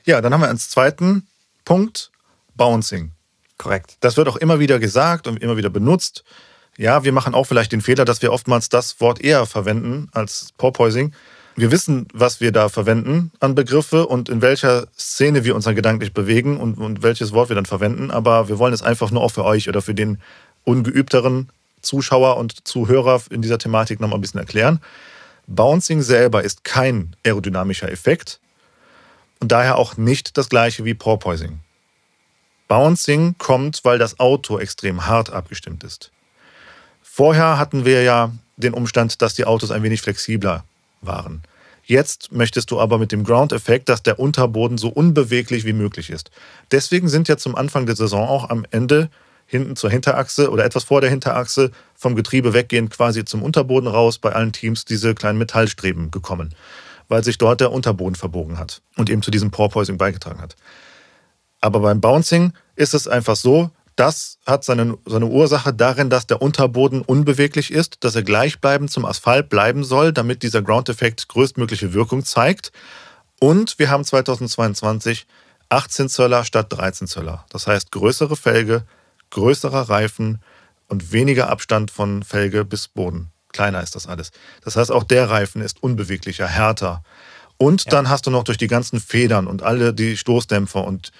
Ja, 0.05 0.21
dann 0.21 0.33
haben 0.33 0.41
wir 0.41 0.47
als 0.49 0.69
zweiten 0.69 1.27
Punkt 1.65 2.11
Bouncing. 2.55 3.11
Korrekt. 3.57 3.97
Das 3.99 4.15
wird 4.17 4.27
auch 4.27 4.37
immer 4.37 4.59
wieder 4.59 4.79
gesagt 4.79 5.27
und 5.27 5.41
immer 5.41 5.57
wieder 5.57 5.69
benutzt. 5.69 6.23
Ja, 6.77 7.03
wir 7.03 7.11
machen 7.11 7.33
auch 7.33 7.43
vielleicht 7.45 7.71
den 7.73 7.81
Fehler, 7.81 8.05
dass 8.05 8.21
wir 8.21 8.31
oftmals 8.31 8.69
das 8.69 9.01
Wort 9.01 9.19
eher 9.21 9.45
verwenden 9.45 10.07
als 10.13 10.49
Porpoising. 10.57 11.13
Wir 11.59 11.71
wissen, 11.71 12.07
was 12.13 12.39
wir 12.39 12.53
da 12.53 12.69
verwenden 12.69 13.33
an 13.41 13.53
Begriffe 13.53 14.07
und 14.07 14.29
in 14.29 14.41
welcher 14.41 14.87
Szene 14.97 15.43
wir 15.43 15.55
uns 15.55 15.65
dann 15.65 15.75
gedanklich 15.75 16.13
bewegen 16.13 16.55
und, 16.55 16.77
und 16.77 17.03
welches 17.03 17.33
Wort 17.33 17.49
wir 17.49 17.55
dann 17.57 17.65
verwenden. 17.65 18.11
Aber 18.11 18.47
wir 18.47 18.59
wollen 18.59 18.73
es 18.73 18.81
einfach 18.81 19.11
nur 19.11 19.21
auch 19.21 19.31
für 19.31 19.43
euch 19.43 19.67
oder 19.67 19.81
für 19.81 19.93
den 19.93 20.19
ungeübteren 20.63 21.49
Zuschauer 21.81 22.37
und 22.37 22.65
Zuhörer 22.65 23.21
in 23.29 23.41
dieser 23.41 23.57
Thematik 23.57 23.99
nochmal 23.99 24.19
ein 24.19 24.21
bisschen 24.21 24.39
erklären. 24.39 24.79
Bouncing 25.47 26.01
selber 26.01 26.45
ist 26.45 26.63
kein 26.63 27.13
aerodynamischer 27.25 27.91
Effekt 27.91 28.39
und 29.41 29.51
daher 29.51 29.77
auch 29.77 29.97
nicht 29.97 30.37
das 30.37 30.47
gleiche 30.47 30.85
wie 30.85 30.93
Porpoising. 30.93 31.59
Bouncing 32.69 33.35
kommt, 33.37 33.81
weil 33.83 33.97
das 33.99 34.17
Auto 34.17 34.59
extrem 34.59 35.07
hart 35.07 35.29
abgestimmt 35.29 35.83
ist. 35.83 36.13
Vorher 37.03 37.57
hatten 37.57 37.83
wir 37.83 38.03
ja 38.03 38.31
den 38.55 38.73
Umstand, 38.73 39.21
dass 39.21 39.33
die 39.33 39.43
Autos 39.43 39.71
ein 39.71 39.83
wenig 39.83 40.01
flexibler 40.01 40.63
waren. 41.01 41.43
Jetzt 41.89 42.31
möchtest 42.31 42.69
du 42.69 42.79
aber 42.79 42.99
mit 42.99 43.11
dem 43.11 43.23
Ground-Effekt, 43.23 43.89
dass 43.89 44.03
der 44.03 44.19
Unterboden 44.19 44.77
so 44.77 44.89
unbeweglich 44.89 45.65
wie 45.65 45.73
möglich 45.73 46.11
ist. 46.11 46.29
Deswegen 46.69 47.09
sind 47.09 47.27
ja 47.27 47.35
zum 47.35 47.55
Anfang 47.55 47.87
der 47.87 47.95
Saison 47.95 48.29
auch 48.29 48.51
am 48.51 48.63
Ende 48.69 49.09
hinten 49.47 49.75
zur 49.75 49.89
Hinterachse 49.89 50.51
oder 50.51 50.65
etwas 50.65 50.83
vor 50.83 51.01
der 51.01 51.09
Hinterachse 51.09 51.71
vom 51.95 52.15
Getriebe 52.15 52.53
weggehend 52.53 52.91
quasi 52.91 53.25
zum 53.25 53.41
Unterboden 53.41 53.89
raus 53.89 54.19
bei 54.19 54.31
allen 54.33 54.51
Teams 54.51 54.85
diese 54.85 55.15
kleinen 55.15 55.39
Metallstreben 55.39 56.11
gekommen, 56.11 56.53
weil 57.07 57.23
sich 57.23 57.39
dort 57.39 57.59
der 57.59 57.71
Unterboden 57.71 58.13
verbogen 58.13 58.59
hat 58.59 58.83
und 58.95 59.09
eben 59.09 59.23
zu 59.23 59.31
diesem 59.31 59.49
Porpoising 59.49 59.97
beigetragen 59.97 60.41
hat. 60.41 60.55
Aber 61.59 61.79
beim 61.79 62.01
Bouncing 62.01 62.53
ist 62.75 62.93
es 62.93 63.07
einfach 63.07 63.35
so, 63.35 63.71
das 63.99 64.37
hat 64.45 64.63
seine, 64.63 64.97
seine 65.05 65.25
Ursache 65.25 65.73
darin, 65.73 66.09
dass 66.09 66.25
der 66.25 66.41
Unterboden 66.41 67.01
unbeweglich 67.01 67.71
ist, 67.71 68.03
dass 68.05 68.15
er 68.15 68.23
gleichbleibend 68.23 68.89
zum 68.89 69.03
Asphalt 69.03 69.49
bleiben 69.49 69.83
soll, 69.83 70.13
damit 70.13 70.41
dieser 70.41 70.61
Ground-Effekt 70.61 71.27
größtmögliche 71.27 71.93
Wirkung 71.93 72.23
zeigt. 72.23 72.71
Und 73.41 73.77
wir 73.77 73.89
haben 73.89 74.05
2022 74.05 75.27
18 75.67 76.07
Zöller 76.07 76.45
statt 76.45 76.67
13 76.69 77.07
Zöller. 77.07 77.45
Das 77.49 77.67
heißt 77.67 77.91
größere 77.91 78.37
Felge, 78.37 78.83
größerer 79.31 79.89
Reifen 79.89 80.41
und 80.87 81.11
weniger 81.11 81.49
Abstand 81.49 81.91
von 81.91 82.23
Felge 82.23 82.63
bis 82.63 82.87
Boden. 82.87 83.31
Kleiner 83.51 83.83
ist 83.83 83.95
das 83.95 84.07
alles. 84.07 84.31
Das 84.63 84.77
heißt, 84.77 84.91
auch 84.91 85.03
der 85.03 85.29
Reifen 85.29 85.61
ist 85.61 85.83
unbeweglicher, 85.83 86.47
härter. 86.47 87.03
Und 87.57 87.91
dann 87.91 88.07
hast 88.07 88.27
du 88.27 88.31
noch 88.31 88.45
durch 88.45 88.57
die 88.57 88.67
ganzen 88.67 89.01
Federn 89.01 89.45
und 89.45 89.61
alle 89.61 89.93
die 89.93 90.15
Stoßdämpfer 90.15 90.85
und 90.85 91.11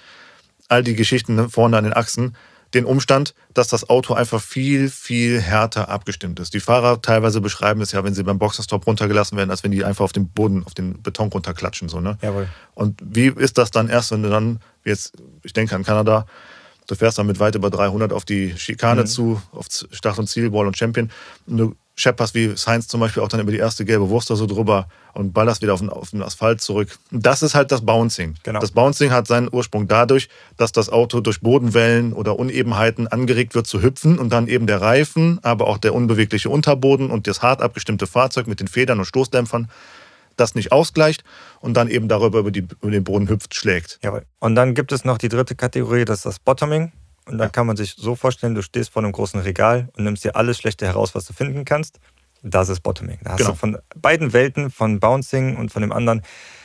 all 0.68 0.82
die 0.82 0.94
Geschichten 0.94 1.34
ne, 1.34 1.50
vorne 1.50 1.76
an 1.76 1.84
den 1.84 1.92
Achsen 1.92 2.36
den 2.74 2.84
Umstand, 2.84 3.34
dass 3.54 3.68
das 3.68 3.88
Auto 3.88 4.14
einfach 4.14 4.40
viel, 4.40 4.90
viel 4.90 5.40
härter 5.40 5.88
abgestimmt 5.88 6.38
ist. 6.40 6.54
Die 6.54 6.60
Fahrer 6.60 7.02
teilweise 7.02 7.40
beschreiben 7.40 7.80
es 7.80 7.92
ja, 7.92 8.04
wenn 8.04 8.14
sie 8.14 8.22
beim 8.22 8.38
Boxerstop 8.38 8.86
runtergelassen 8.86 9.36
werden, 9.36 9.50
als 9.50 9.64
wenn 9.64 9.70
die 9.70 9.84
einfach 9.84 10.04
auf 10.04 10.12
den 10.12 10.28
Boden, 10.28 10.64
auf 10.64 10.74
den 10.74 11.02
Beton 11.02 11.28
runterklatschen. 11.28 11.88
So, 11.88 12.00
ne? 12.00 12.18
Jawohl. 12.22 12.48
Und 12.74 13.00
wie 13.04 13.26
ist 13.26 13.58
das 13.58 13.70
dann 13.70 13.88
erst, 13.88 14.12
wenn 14.12 14.22
du 14.22 14.30
dann, 14.30 14.60
jetzt, 14.84 15.14
ich 15.42 15.52
denke 15.52 15.74
an 15.74 15.84
Kanada, 15.84 16.26
du 16.86 16.94
fährst 16.94 17.18
dann 17.18 17.26
mit 17.26 17.40
weit 17.40 17.54
über 17.54 17.70
300 17.70 18.12
auf 18.12 18.24
die 18.24 18.56
Schikane 18.56 19.04
zu, 19.04 19.40
auf 19.52 19.66
Start 19.90 20.18
und 20.18 20.28
Ziel, 20.28 20.50
Ball 20.50 20.66
und 20.66 20.76
Champion. 20.76 21.10
Und 21.46 21.56
du 21.56 21.74
schepperst 22.00 22.34
wie 22.34 22.56
Sainz 22.56 22.88
zum 22.88 23.00
Beispiel 23.00 23.22
auch 23.22 23.28
dann 23.28 23.40
über 23.40 23.52
die 23.52 23.58
erste 23.58 23.84
gelbe 23.84 24.08
Wurst 24.08 24.30
da 24.30 24.36
so 24.36 24.46
drüber 24.46 24.88
und 25.14 25.32
ballerst 25.32 25.62
wieder 25.62 25.74
auf 25.74 25.80
den, 25.80 25.90
auf 25.90 26.10
den 26.10 26.22
Asphalt 26.22 26.60
zurück. 26.60 26.98
Und 27.10 27.24
das 27.24 27.42
ist 27.42 27.54
halt 27.54 27.72
das 27.72 27.84
Bouncing. 27.84 28.34
Genau. 28.42 28.60
Das 28.60 28.70
Bouncing 28.70 29.10
hat 29.10 29.26
seinen 29.26 29.48
Ursprung 29.52 29.88
dadurch, 29.88 30.28
dass 30.56 30.72
das 30.72 30.88
Auto 30.88 31.20
durch 31.20 31.40
Bodenwellen 31.40 32.12
oder 32.12 32.38
Unebenheiten 32.38 33.08
angeregt 33.08 33.54
wird 33.54 33.66
zu 33.66 33.82
hüpfen 33.82 34.18
und 34.18 34.32
dann 34.32 34.48
eben 34.48 34.66
der 34.66 34.80
Reifen, 34.80 35.38
aber 35.42 35.66
auch 35.66 35.78
der 35.78 35.94
unbewegliche 35.94 36.50
Unterboden 36.50 37.10
und 37.10 37.26
das 37.26 37.42
hart 37.42 37.62
abgestimmte 37.62 38.06
Fahrzeug 38.06 38.46
mit 38.46 38.60
den 38.60 38.68
Federn 38.68 38.98
und 38.98 39.04
Stoßdämpfern 39.04 39.68
das 40.36 40.54
nicht 40.54 40.72
ausgleicht 40.72 41.22
und 41.60 41.74
dann 41.76 41.88
eben 41.88 42.08
darüber 42.08 42.38
über, 42.40 42.50
die, 42.50 42.66
über 42.80 42.90
den 42.90 43.04
Boden 43.04 43.28
hüpft, 43.28 43.54
schlägt. 43.54 43.98
Jawohl. 44.02 44.24
Und 44.38 44.54
dann 44.54 44.74
gibt 44.74 44.92
es 44.92 45.04
noch 45.04 45.18
die 45.18 45.28
dritte 45.28 45.54
Kategorie, 45.54 46.04
das 46.04 46.18
ist 46.18 46.26
das 46.26 46.38
Bottoming. 46.38 46.92
Und 47.30 47.38
da 47.38 47.48
kann 47.48 47.66
man 47.66 47.76
sich 47.76 47.94
so 47.96 48.16
vorstellen, 48.16 48.54
du 48.54 48.62
stehst 48.62 48.90
vor 48.90 49.02
einem 49.02 49.12
großen 49.12 49.40
Regal 49.40 49.88
und 49.96 50.04
nimmst 50.04 50.24
dir 50.24 50.34
alles 50.36 50.58
Schlechte 50.58 50.86
heraus, 50.86 51.14
was 51.14 51.24
du 51.26 51.32
finden 51.32 51.64
kannst. 51.64 52.00
Das 52.42 52.68
ist 52.68 52.80
Bottoming. 52.80 53.18
Da 53.22 53.32
hast 53.32 53.38
Genau. 53.38 53.50
du 53.50 53.56
von 53.56 53.78
beiden 53.96 54.32
Welten, 54.32 54.70
von 54.70 54.98
Bouncing 54.98 55.56
und 55.56 55.70
von 55.70 55.82
dem 55.82 55.92
anderen, 55.92 56.22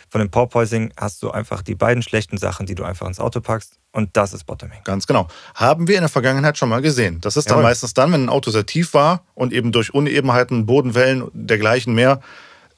von 0.10 0.20
dem 0.20 0.32
Porpoising, 0.32 0.94
hast 0.98 1.22
du 1.22 1.32
einfach 1.32 1.62
die 1.62 1.76
beiden 1.76 2.02
schlechten 2.02 2.38
Sachen, 2.38 2.66
die 2.66 2.76
du 2.76 2.84
einfach 2.84 3.06
ins 3.08 3.20
Auto 3.20 3.42
packst. 3.42 3.78
Und 3.92 4.16
das 4.16 4.34
ist 4.34 4.46
Bottoming. 4.46 4.80
Ganz 4.86 5.06
genau. 5.06 5.28
Haben 5.54 5.88
wir 5.88 5.96
in 5.96 6.02
der 6.02 6.10
Vergangenheit 6.10 6.58
schon 6.58 6.70
mal 6.70 6.82
gesehen. 6.82 7.20
Das 7.22 7.36
ist 7.38 7.50
dann 7.50 7.58
Jawohl. 7.58 7.70
meistens 7.70 7.94
dann, 7.94 8.12
wenn 8.14 8.26
ein 8.26 8.30
Auto 8.30 8.52
sehr 8.52 8.66
tief 8.66 8.94
war 8.94 9.26
und 9.34 9.52
eben 9.54 9.72
durch 9.72 9.94
Unebenheiten, 9.94 10.66
Bodenwellen 10.66 11.22
und 11.24 11.32
dergleichen 11.50 11.94
mehr 11.94 12.22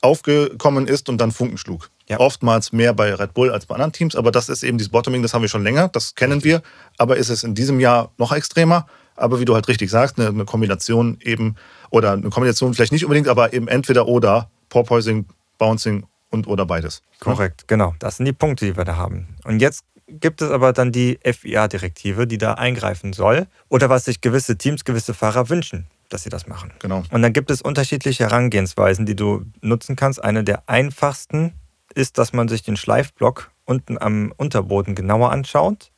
aufgekommen 0.01 0.87
ist 0.87 1.09
und 1.09 1.19
dann 1.19 1.31
Funken 1.31 1.57
schlug. 1.57 1.89
Ja. 2.09 2.19
Oftmals 2.19 2.71
mehr 2.71 2.93
bei 2.93 3.13
Red 3.13 3.33
Bull 3.33 3.51
als 3.51 3.65
bei 3.65 3.75
anderen 3.75 3.91
Teams, 3.91 4.15
aber 4.15 4.31
das 4.31 4.47
ist 4.47 4.63
eben 4.63 4.77
dieses 4.77 4.91
Bottoming, 4.91 5.21
das 5.21 5.33
haben 5.33 5.41
wir 5.41 5.49
schon 5.49 5.63
länger, 5.63 5.89
das 5.89 6.15
kennen 6.15 6.43
wir. 6.43 6.61
Aber 6.97 7.17
ist 7.17 7.29
es 7.29 7.43
in 7.43 7.53
diesem 7.53 7.79
Jahr 7.79 8.11
noch 8.17 8.31
extremer? 8.31 8.87
Aber 9.15 9.39
wie 9.39 9.45
du 9.45 9.55
halt 9.55 9.67
richtig 9.67 9.89
sagst, 9.89 10.17
eine, 10.19 10.29
eine 10.29 10.45
Kombination 10.45 11.17
eben, 11.21 11.55
oder 11.89 12.13
eine 12.13 12.29
Kombination 12.29 12.73
vielleicht 12.73 12.93
nicht 12.93 13.03
unbedingt, 13.03 13.27
aber 13.27 13.51
eben 13.51 13.67
entweder 13.67 14.07
oder, 14.07 14.49
Porpoising, 14.69 15.25
Bouncing 15.57 16.05
und 16.29 16.47
oder 16.47 16.65
beides. 16.65 17.01
Korrekt, 17.19 17.67
genau. 17.67 17.95
Das 17.99 18.17
sind 18.17 18.25
die 18.25 18.33
Punkte, 18.33 18.65
die 18.65 18.77
wir 18.77 18.85
da 18.85 18.95
haben. 18.95 19.35
Und 19.43 19.61
jetzt 19.61 19.83
gibt 20.07 20.41
es 20.41 20.49
aber 20.49 20.73
dann 20.73 20.91
die 20.91 21.19
FIA-Direktive, 21.23 22.27
die 22.27 22.37
da 22.37 22.53
eingreifen 22.53 23.13
soll 23.13 23.47
oder 23.69 23.89
was 23.89 24.05
sich 24.05 24.21
gewisse 24.21 24.57
Teams, 24.57 24.85
gewisse 24.85 25.13
Fahrer 25.13 25.49
wünschen, 25.49 25.87
dass 26.09 26.23
sie 26.23 26.29
das 26.29 26.47
machen. 26.47 26.71
Genau. 26.79 27.03
Und 27.11 27.21
dann 27.21 27.33
gibt 27.33 27.51
es 27.51 27.61
unterschiedliche 27.61 28.23
Herangehensweisen, 28.23 29.05
die 29.05 29.15
du 29.15 29.45
nutzen 29.61 29.95
kannst. 29.95 30.23
Eine 30.23 30.43
der 30.43 30.63
einfachsten 30.67 31.53
ist, 31.93 32.17
dass 32.17 32.33
man 32.33 32.47
sich 32.47 32.63
den 32.63 32.77
Schleifblock 32.77 33.51
unten 33.65 33.97
am 33.97 34.33
Unterboden 34.37 34.95
genauer 34.95 35.31
anschaut 35.31 35.91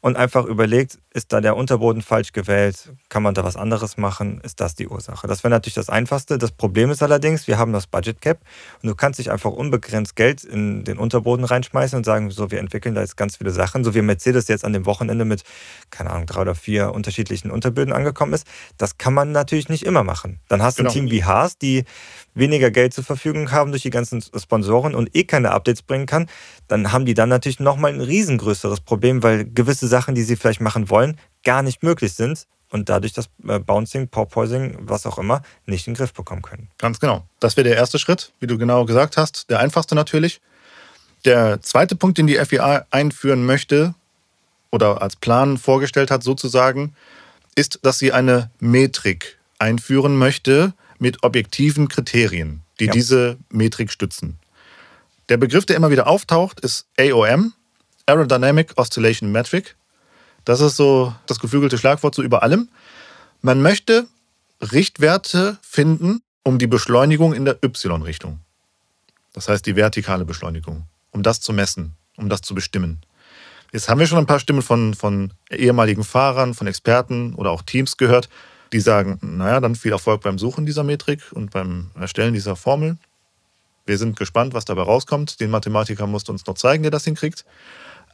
und 0.00 0.16
einfach 0.16 0.44
überlegt, 0.44 0.98
ist 1.14 1.32
da 1.32 1.40
der 1.40 1.56
Unterboden 1.56 2.02
falsch 2.02 2.32
gewählt? 2.32 2.92
Kann 3.08 3.22
man 3.22 3.34
da 3.34 3.44
was 3.44 3.56
anderes 3.56 3.96
machen? 3.96 4.40
Ist 4.42 4.60
das 4.60 4.74
die 4.74 4.88
Ursache? 4.88 5.26
Das 5.26 5.44
wäre 5.44 5.50
natürlich 5.50 5.74
das 5.74 5.90
Einfachste. 5.90 6.38
Das 6.38 6.52
Problem 6.52 6.90
ist 6.90 7.02
allerdings, 7.02 7.46
wir 7.46 7.58
haben 7.58 7.72
das 7.72 7.86
Budget 7.86 8.20
Cap 8.20 8.40
und 8.82 8.88
du 8.88 8.94
kannst 8.94 9.18
nicht 9.18 9.30
einfach 9.30 9.50
unbegrenzt 9.50 10.16
Geld 10.16 10.44
in 10.44 10.84
den 10.84 10.98
Unterboden 10.98 11.44
reinschmeißen 11.44 11.96
und 11.96 12.04
sagen, 12.04 12.30
so, 12.30 12.50
wir 12.50 12.60
entwickeln 12.60 12.94
da 12.94 13.02
jetzt 13.02 13.16
ganz 13.16 13.36
viele 13.36 13.50
Sachen, 13.50 13.84
so 13.84 13.94
wie 13.94 14.02
Mercedes 14.02 14.48
jetzt 14.48 14.64
an 14.64 14.72
dem 14.72 14.86
Wochenende 14.86 15.24
mit, 15.24 15.42
keine 15.90 16.10
Ahnung, 16.10 16.26
drei 16.26 16.40
oder 16.40 16.54
vier 16.54 16.92
unterschiedlichen 16.92 17.50
Unterböden 17.50 17.92
angekommen 17.92 18.32
ist. 18.32 18.46
Das 18.78 18.96
kann 18.96 19.12
man 19.12 19.32
natürlich 19.32 19.68
nicht 19.68 19.84
immer 19.84 20.04
machen. 20.04 20.40
Dann 20.48 20.62
hast 20.62 20.78
du 20.78 20.82
genau. 20.82 20.90
ein 20.90 20.94
Team 20.94 21.10
wie 21.10 21.24
Haas, 21.24 21.58
die 21.58 21.84
weniger 22.34 22.70
Geld 22.70 22.94
zur 22.94 23.04
Verfügung 23.04 23.50
haben 23.52 23.72
durch 23.72 23.82
die 23.82 23.90
ganzen 23.90 24.22
Sponsoren 24.22 24.94
und 24.94 25.14
eh 25.14 25.24
keine 25.24 25.50
Updates 25.50 25.82
bringen 25.82 26.06
kann. 26.06 26.28
Dann 26.68 26.92
haben 26.92 27.04
die 27.04 27.14
dann 27.14 27.28
natürlich 27.28 27.60
nochmal 27.60 27.92
ein 27.92 28.00
riesengrößeres 28.00 28.80
Problem, 28.80 29.22
weil 29.22 29.44
gewisse 29.44 29.86
Sachen, 29.86 30.14
die 30.14 30.22
sie 30.22 30.36
vielleicht 30.36 30.60
machen 30.60 30.88
wollen, 30.88 31.01
gar 31.44 31.62
nicht 31.62 31.82
möglich 31.82 32.12
sind 32.14 32.46
und 32.70 32.88
dadurch 32.88 33.12
das 33.12 33.28
äh, 33.46 33.58
Bouncing, 33.58 34.08
Porpoising, 34.08 34.76
was 34.80 35.06
auch 35.06 35.18
immer, 35.18 35.42
nicht 35.66 35.86
in 35.86 35.92
den 35.92 35.98
Griff 35.98 36.12
bekommen 36.12 36.42
können. 36.42 36.68
Ganz 36.78 37.00
genau. 37.00 37.26
Das 37.40 37.56
wäre 37.56 37.68
der 37.68 37.76
erste 37.76 37.98
Schritt, 37.98 38.32
wie 38.40 38.46
du 38.46 38.58
genau 38.58 38.84
gesagt 38.84 39.16
hast. 39.16 39.50
Der 39.50 39.60
einfachste 39.60 39.94
natürlich. 39.94 40.40
Der 41.24 41.60
zweite 41.62 41.94
Punkt, 41.94 42.18
den 42.18 42.26
die 42.26 42.36
FIA 42.44 42.86
einführen 42.90 43.44
möchte 43.44 43.94
oder 44.70 45.02
als 45.02 45.16
Plan 45.16 45.58
vorgestellt 45.58 46.10
hat, 46.10 46.22
sozusagen, 46.22 46.94
ist, 47.54 47.80
dass 47.82 47.98
sie 47.98 48.12
eine 48.12 48.50
Metrik 48.58 49.38
einführen 49.58 50.16
möchte 50.16 50.72
mit 50.98 51.22
objektiven 51.22 51.88
Kriterien, 51.88 52.62
die 52.80 52.86
ja. 52.86 52.92
diese 52.92 53.36
Metrik 53.50 53.92
stützen. 53.92 54.38
Der 55.28 55.36
Begriff, 55.36 55.66
der 55.66 55.76
immer 55.76 55.90
wieder 55.90 56.06
auftaucht, 56.06 56.60
ist 56.60 56.86
AOM, 56.98 57.52
Aerodynamic 58.06 58.72
Oscillation 58.76 59.30
Metric. 59.30 59.76
Das 60.44 60.60
ist 60.60 60.76
so 60.76 61.14
das 61.26 61.38
geflügelte 61.38 61.78
Schlagwort 61.78 62.14
so 62.14 62.22
über 62.22 62.42
allem. 62.42 62.68
Man 63.40 63.62
möchte 63.62 64.06
Richtwerte 64.60 65.58
finden, 65.62 66.22
um 66.44 66.58
die 66.58 66.66
Beschleunigung 66.66 67.32
in 67.32 67.44
der 67.44 67.58
Y-Richtung. 67.64 68.40
Das 69.32 69.48
heißt 69.48 69.64
die 69.66 69.76
vertikale 69.76 70.24
Beschleunigung, 70.24 70.84
um 71.10 71.22
das 71.22 71.40
zu 71.40 71.52
messen, 71.52 71.96
um 72.16 72.28
das 72.28 72.42
zu 72.42 72.54
bestimmen. 72.54 73.00
Jetzt 73.72 73.88
haben 73.88 73.98
wir 73.98 74.06
schon 74.06 74.18
ein 74.18 74.26
paar 74.26 74.40
Stimmen 74.40 74.62
von, 74.62 74.94
von 74.94 75.32
ehemaligen 75.50 76.04
Fahrern, 76.04 76.52
von 76.52 76.66
Experten 76.66 77.34
oder 77.34 77.50
auch 77.50 77.62
Teams 77.62 77.96
gehört, 77.96 78.28
die 78.72 78.80
sagen, 78.80 79.18
naja, 79.22 79.60
dann 79.60 79.74
viel 79.74 79.92
Erfolg 79.92 80.22
beim 80.22 80.38
Suchen 80.38 80.66
dieser 80.66 80.84
Metrik 80.84 81.20
und 81.32 81.50
beim 81.50 81.90
Erstellen 81.98 82.34
dieser 82.34 82.56
Formel. 82.56 82.98
Wir 83.86 83.98
sind 83.98 84.18
gespannt, 84.18 84.54
was 84.54 84.64
dabei 84.64 84.82
rauskommt. 84.82 85.40
Den 85.40 85.50
Mathematiker 85.50 86.06
musst 86.06 86.28
du 86.28 86.32
uns 86.32 86.46
noch 86.46 86.54
zeigen, 86.54 86.82
der 86.82 86.90
das 86.90 87.04
hinkriegt. 87.04 87.44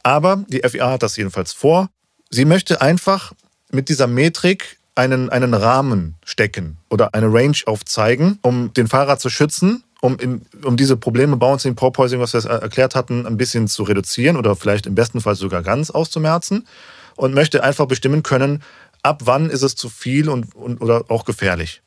Aber 0.01 0.43
die 0.47 0.61
FIA 0.67 0.91
hat 0.91 1.03
das 1.03 1.17
jedenfalls 1.17 1.53
vor. 1.53 1.89
Sie 2.29 2.45
möchte 2.45 2.81
einfach 2.81 3.33
mit 3.71 3.89
dieser 3.89 4.07
Metrik 4.07 4.77
einen, 4.95 5.29
einen 5.29 5.53
Rahmen 5.53 6.15
stecken 6.23 6.77
oder 6.89 7.13
eine 7.13 7.33
Range 7.33 7.57
aufzeigen, 7.65 8.37
um 8.41 8.73
den 8.73 8.87
Fahrer 8.87 9.17
zu 9.17 9.29
schützen, 9.29 9.83
um, 10.01 10.17
in, 10.19 10.41
um 10.63 10.77
diese 10.77 10.95
Probleme 10.95 11.37
Bouncing, 11.37 11.75
Porpoising, 11.75 12.19
was 12.19 12.33
wir 12.33 12.45
erklärt 12.49 12.95
hatten, 12.95 13.25
ein 13.25 13.37
bisschen 13.37 13.67
zu 13.67 13.83
reduzieren 13.83 14.37
oder 14.37 14.55
vielleicht 14.55 14.85
im 14.85 14.95
besten 14.95 15.21
Fall 15.21 15.35
sogar 15.35 15.63
ganz 15.63 15.89
auszumerzen 15.89 16.67
und 17.15 17.33
möchte 17.33 17.63
einfach 17.63 17.87
bestimmen 17.87 18.23
können, 18.23 18.61
ab 19.01 19.21
wann 19.25 19.49
ist 19.49 19.63
es 19.63 19.75
zu 19.75 19.89
viel 19.89 20.29
und, 20.29 20.55
und 20.55 20.81
oder 20.81 21.05
auch 21.09 21.25
gefährlich. 21.25 21.81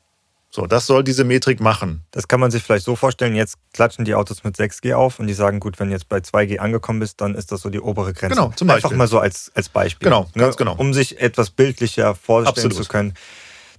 So, 0.55 0.67
das 0.67 0.85
soll 0.85 1.03
diese 1.03 1.23
Metrik 1.23 1.59
machen. 1.59 2.05
Das 2.11 2.27
kann 2.27 2.39
man 2.39 2.51
sich 2.51 2.61
vielleicht 2.61 2.85
so 2.85 2.95
vorstellen, 2.95 3.33
jetzt 3.33 3.55
klatschen 3.73 4.05
die 4.05 4.13
Autos 4.13 4.43
mit 4.43 4.55
6G 4.55 4.93
auf 4.93 5.17
und 5.17 5.25
die 5.25 5.33
sagen, 5.33 5.59
gut, 5.59 5.79
wenn 5.79 5.89
jetzt 5.89 6.07
bei 6.09 6.17
2G 6.17 6.59
angekommen 6.59 6.99
bist, 6.99 7.21
dann 7.21 7.33
ist 7.33 7.51
das 7.51 7.61
so 7.61 7.71
die 7.71 7.79
obere 7.79 8.13
Grenze. 8.13 8.35
Genau, 8.35 8.53
zum 8.55 8.67
Beispiel. 8.67 8.85
Einfach 8.85 8.95
mal 8.95 9.07
so 9.07 9.17
als, 9.17 9.51
als 9.55 9.69
Beispiel. 9.69 10.05
Genau, 10.05 10.29
ne? 10.35 10.43
ganz 10.43 10.55
genau. 10.55 10.75
Um 10.75 10.93
sich 10.93 11.19
etwas 11.19 11.49
bildlicher 11.49 12.13
vorstellen 12.13 12.67
Absolut. 12.67 12.85
zu 12.85 12.87
können. 12.87 13.15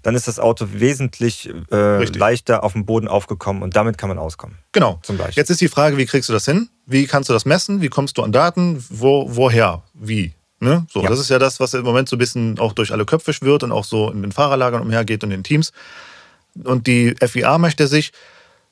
Dann 0.02 0.16
ist 0.16 0.26
das 0.26 0.40
Auto 0.40 0.66
wesentlich 0.72 1.48
äh, 1.70 2.04
leichter 2.06 2.64
auf 2.64 2.72
dem 2.72 2.84
Boden 2.86 3.06
aufgekommen 3.06 3.62
und 3.62 3.76
damit 3.76 3.96
kann 3.96 4.08
man 4.08 4.18
auskommen. 4.18 4.58
Genau. 4.72 4.98
Zum 5.02 5.16
Beispiel. 5.16 5.40
Jetzt 5.40 5.50
ist 5.50 5.60
die 5.60 5.68
Frage, 5.68 5.96
wie 5.96 6.06
kriegst 6.06 6.28
du 6.28 6.32
das 6.32 6.44
hin? 6.44 6.70
Wie 6.86 7.06
kannst 7.06 7.28
du 7.28 7.32
das 7.34 7.44
messen? 7.44 7.82
Wie 7.82 7.88
kommst 7.88 8.18
du 8.18 8.22
an 8.24 8.32
Daten? 8.32 8.84
Wo, 8.90 9.28
woher? 9.28 9.84
Wie? 9.94 10.34
Ne? 10.58 10.88
So, 10.90 11.04
ja. 11.04 11.08
Das 11.08 11.20
ist 11.20 11.30
ja 11.30 11.38
das, 11.38 11.60
was 11.60 11.72
im 11.74 11.84
Moment 11.84 12.08
so 12.08 12.16
ein 12.16 12.18
bisschen 12.18 12.58
auch 12.58 12.72
durch 12.72 12.90
alle 12.90 13.04
Köpfe 13.04 13.32
schwirrt 13.32 13.62
und 13.62 13.70
auch 13.70 13.84
so 13.84 14.10
in 14.10 14.22
den 14.22 14.32
Fahrerlagern 14.32 14.82
umhergeht 14.82 15.22
und 15.22 15.30
in 15.30 15.38
den 15.38 15.44
Teams. 15.44 15.72
Und 16.62 16.86
die 16.86 17.14
FIA 17.20 17.58
möchte 17.58 17.86
sich 17.88 18.12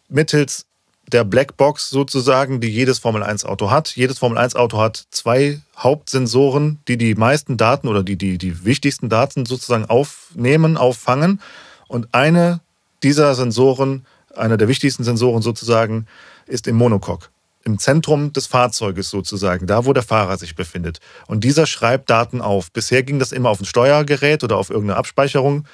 mittels 0.09 0.67
der 1.11 1.25
Blackbox 1.25 1.91
sozusagen, 1.91 2.61
die 2.61 2.69
jedes 2.69 2.99
Formel-1-Auto 2.99 3.71
hat. 3.71 3.95
Jedes 3.97 4.19
Formel-1-Auto 4.19 4.79
hat 4.79 5.05
zwei 5.11 5.61
Hauptsensoren, 5.77 6.79
die 6.89 6.97
die 6.97 7.15
meisten 7.15 7.57
Daten 7.57 7.89
oder 7.89 8.03
die, 8.03 8.17
die 8.17 8.39
die 8.39 8.65
wichtigsten 8.65 9.09
Daten 9.09 9.45
sozusagen 9.45 9.85
aufnehmen, 9.87 10.77
auffangen. 10.77 11.41
Und 11.89 12.15
eine 12.15 12.61
dieser 13.03 13.35
Sensoren, 13.35 14.07
einer 14.35 14.57
der 14.57 14.69
wichtigsten 14.69 15.05
Sensoren 15.05 15.43
sozusagen, 15.43 16.07
ist 16.47 16.67
im 16.67 16.77
Monocoque. 16.77 17.29
Im 17.65 17.79
Zentrum 17.79 18.33
des 18.33 18.47
Fahrzeuges 18.47 19.11
sozusagen, 19.11 19.67
da 19.67 19.85
wo 19.85 19.93
der 19.93 20.03
Fahrer 20.03 20.37
sich 20.37 20.57
befindet. 20.57 20.99
Und 21.27 21.45
dieser 21.45 21.67
schreibt 21.67 22.11
Daten 22.11 22.41
auf. 22.41 22.73
Bisher 22.73 23.03
ging 23.03 23.19
das 23.19 23.31
immer 23.31 23.51
auf 23.51 23.61
ein 23.61 23.67
Steuergerät 23.67 24.43
oder 24.43 24.57
auf 24.57 24.71
irgendeine 24.71 24.99
Abspeicherung. 24.99 25.67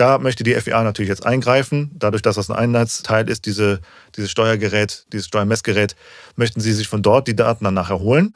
Da 0.00 0.16
möchte 0.16 0.44
die 0.44 0.54
FIA 0.54 0.82
natürlich 0.82 1.10
jetzt 1.10 1.26
eingreifen. 1.26 1.90
Dadurch, 1.92 2.22
dass 2.22 2.36
das 2.36 2.48
ein 2.48 2.56
Einheitsteil 2.56 3.28
ist, 3.28 3.44
diese, 3.44 3.82
dieses 4.16 4.30
Steuergerät, 4.30 5.04
dieses 5.12 5.26
Steuermessgerät, 5.26 5.94
möchten 6.36 6.62
sie 6.62 6.72
sich 6.72 6.88
von 6.88 7.02
dort 7.02 7.28
die 7.28 7.36
Daten 7.36 7.64
dann 7.64 7.74
nachher 7.74 7.98
holen. 7.98 8.34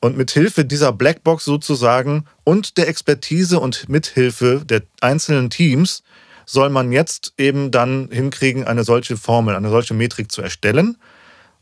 Und 0.00 0.16
mit 0.16 0.32
Hilfe 0.32 0.64
dieser 0.64 0.92
Blackbox 0.92 1.44
sozusagen 1.44 2.24
und 2.42 2.76
der 2.76 2.88
Expertise 2.88 3.60
und 3.60 3.88
mithilfe 3.88 4.62
der 4.64 4.82
einzelnen 5.00 5.48
Teams 5.48 6.02
soll 6.44 6.70
man 6.70 6.90
jetzt 6.90 7.34
eben 7.38 7.70
dann 7.70 8.08
hinkriegen, 8.10 8.64
eine 8.64 8.82
solche 8.82 9.16
Formel, 9.16 9.54
eine 9.54 9.70
solche 9.70 9.94
Metrik 9.94 10.32
zu 10.32 10.42
erstellen. 10.42 10.96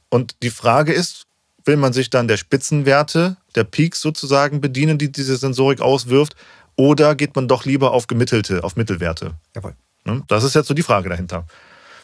Und 0.08 0.36
die 0.42 0.48
Frage 0.48 0.94
ist, 0.94 1.26
will 1.66 1.76
man 1.76 1.92
sich 1.92 2.08
dann 2.08 2.28
der 2.28 2.38
Spitzenwerte, 2.38 3.36
der 3.54 3.64
Peaks 3.64 4.00
sozusagen 4.00 4.62
bedienen, 4.62 4.96
die 4.96 5.12
diese 5.12 5.36
Sensorik 5.36 5.82
auswirft, 5.82 6.34
oder 6.78 7.16
geht 7.16 7.34
man 7.34 7.48
doch 7.48 7.64
lieber 7.64 7.92
auf 7.92 8.06
gemittelte, 8.06 8.62
auf 8.64 8.76
Mittelwerte? 8.76 9.34
Jawohl. 9.54 9.74
Ne? 10.04 10.22
Das 10.28 10.44
ist 10.44 10.54
jetzt 10.54 10.68
so 10.68 10.74
die 10.74 10.82
Frage 10.82 11.08
dahinter. 11.08 11.44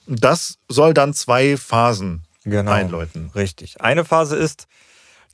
Das 0.07 0.59
soll 0.69 0.93
dann 0.93 1.15
zwei 1.15 1.57
Phasen 1.57 2.25
genau, 2.45 2.73
einläuten. 2.73 3.31
Richtig. 3.35 3.81
Eine 3.81 4.05
Phase 4.05 4.37
ist, 4.37 4.67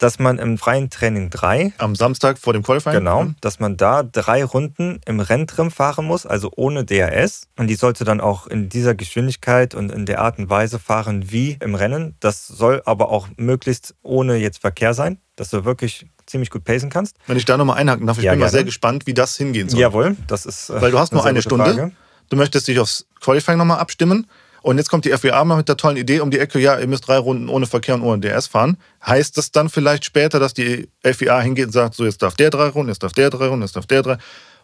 dass 0.00 0.18
man 0.18 0.38
im 0.38 0.58
freien 0.58 0.90
Training 0.90 1.30
3. 1.30 1.74
Am 1.78 1.94
Samstag 1.94 2.38
vor 2.38 2.54
dem 2.54 2.62
Qualifying? 2.62 2.96
Genau, 2.96 3.24
mhm. 3.24 3.36
dass 3.40 3.60
man 3.60 3.76
da 3.76 4.02
drei 4.02 4.42
Runden 4.42 5.00
im 5.06 5.20
Renntrim 5.20 5.70
fahren 5.70 6.06
muss, 6.06 6.26
also 6.26 6.50
ohne 6.56 6.84
DRS. 6.84 7.42
Und 7.56 7.68
die 7.68 7.74
sollte 7.74 8.04
dann 8.04 8.20
auch 8.20 8.46
in 8.46 8.70
dieser 8.70 8.94
Geschwindigkeit 8.94 9.74
und 9.74 9.92
in 9.92 10.06
der 10.06 10.20
Art 10.20 10.38
und 10.38 10.48
Weise 10.48 10.78
fahren 10.78 11.30
wie 11.30 11.58
im 11.60 11.74
Rennen. 11.74 12.16
Das 12.18 12.46
soll 12.46 12.82
aber 12.86 13.10
auch 13.10 13.28
möglichst 13.36 13.94
ohne 14.02 14.36
jetzt 14.36 14.58
Verkehr 14.58 14.94
sein, 14.94 15.18
dass 15.36 15.50
du 15.50 15.66
wirklich 15.66 16.06
ziemlich 16.24 16.48
gut 16.48 16.64
pacen 16.64 16.88
kannst. 16.88 17.16
Wenn 17.26 17.36
ich 17.36 17.44
da 17.44 17.58
nochmal 17.58 17.76
einhaken 17.76 18.06
darf, 18.06 18.16
ich 18.16 18.24
ja, 18.24 18.32
bin 18.32 18.38
gerne. 18.38 18.46
mal 18.46 18.56
sehr 18.56 18.64
gespannt, 18.64 19.06
wie 19.06 19.14
das 19.14 19.36
hingehen 19.36 19.68
soll. 19.68 19.80
Jawohl, 19.80 20.16
das 20.26 20.46
ist. 20.46 20.70
Äh, 20.70 20.80
Weil 20.80 20.92
du 20.92 20.98
hast 20.98 21.12
nur 21.12 21.24
eine 21.26 21.42
Stunde. 21.42 21.74
Frage. 21.74 21.92
Du 22.30 22.36
möchtest 22.36 22.68
dich 22.68 22.78
aufs 22.78 23.06
Qualifying 23.20 23.58
nochmal 23.58 23.80
abstimmen. 23.80 24.26
Und 24.62 24.78
jetzt 24.78 24.90
kommt 24.90 25.04
die 25.04 25.10
FWA 25.10 25.44
mal 25.44 25.56
mit 25.56 25.68
der 25.68 25.76
tollen 25.76 25.96
Idee 25.96 26.20
um 26.20 26.30
die 26.30 26.38
Ecke, 26.38 26.58
ja, 26.58 26.78
ihr 26.78 26.86
müsst 26.86 27.08
drei 27.08 27.16
Runden 27.16 27.48
ohne 27.48 27.66
Verkehr 27.66 27.94
und 27.94 28.02
ohne 28.02 28.20
DS 28.20 28.46
fahren. 28.46 28.76
Heißt 29.06 29.36
das 29.38 29.52
dann 29.52 29.68
vielleicht 29.68 30.04
später, 30.04 30.38
dass 30.38 30.54
die 30.54 30.88
FWA 31.02 31.40
hingeht 31.40 31.66
und 31.66 31.72
sagt, 31.72 31.94
so 31.94 32.04
jetzt 32.04 32.22
darf 32.22 32.34
der 32.34 32.50
drei 32.50 32.68
Runden, 32.68 32.90
jetzt 32.90 33.02
darf 33.02 33.12
der 33.12 33.30
drei 33.30 33.46
Runden, 33.46 33.62
jetzt 33.62 33.76
darf 33.76 33.86
der 33.86 34.02
drei. 34.02 34.18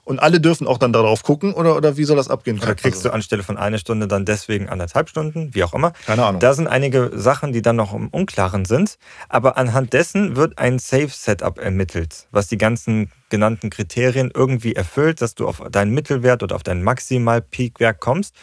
Und 0.07 0.21
alle 0.21 0.41
dürfen 0.41 0.69
auch 0.69 0.79
dann 0.79 0.93
darauf 0.93 1.25
gucken 1.25 1.53
oder, 1.53 1.75
oder 1.75 1.97
wie 1.97 2.05
soll 2.05 2.17
das 2.17 2.31
abgehen? 2.31 2.61
Oder 2.63 2.77
kriegst 2.77 3.05
du 3.05 3.11
anstelle 3.11 3.43
von 3.43 3.59
einer 3.59 3.79
Stunde 3.79 4.07
dann 4.07 4.25
deswegen 4.25 4.69
anderthalb 4.69 5.09
Stunden, 5.09 5.53
wie 5.53 5.65
auch 5.65 5.75
immer. 5.75 5.95
Keine 6.07 6.25
Ahnung. 6.25 6.41
Da 6.41 6.55
sind 6.55 6.69
einige 6.69 7.11
Sachen, 7.13 7.53
die 7.53 7.61
dann 7.61 7.75
noch 7.75 7.93
im 7.93 8.07
Unklaren 8.11 8.67
sind. 8.67 8.99
Aber 9.29 9.57
anhand 9.57 9.95
dessen 9.95 10.37
wird 10.37 10.59
ein 10.59 10.79
Safe-Setup 10.79 11.59
ermittelt, 11.59 12.29
was 12.31 12.47
die 12.47 12.57
ganzen 12.57 13.11
genannten 13.31 13.69
Kriterien 13.69 14.31
irgendwie 14.33 14.77
erfüllt, 14.77 15.21
dass 15.21 15.35
du 15.35 15.49
auf 15.49 15.61
deinen 15.73 15.93
Mittelwert 15.93 16.45
oder 16.45 16.55
auf 16.55 16.63
deinen 16.63 16.85
Maximal-Peak-Wert 16.85 17.99
kommst. 17.99 18.37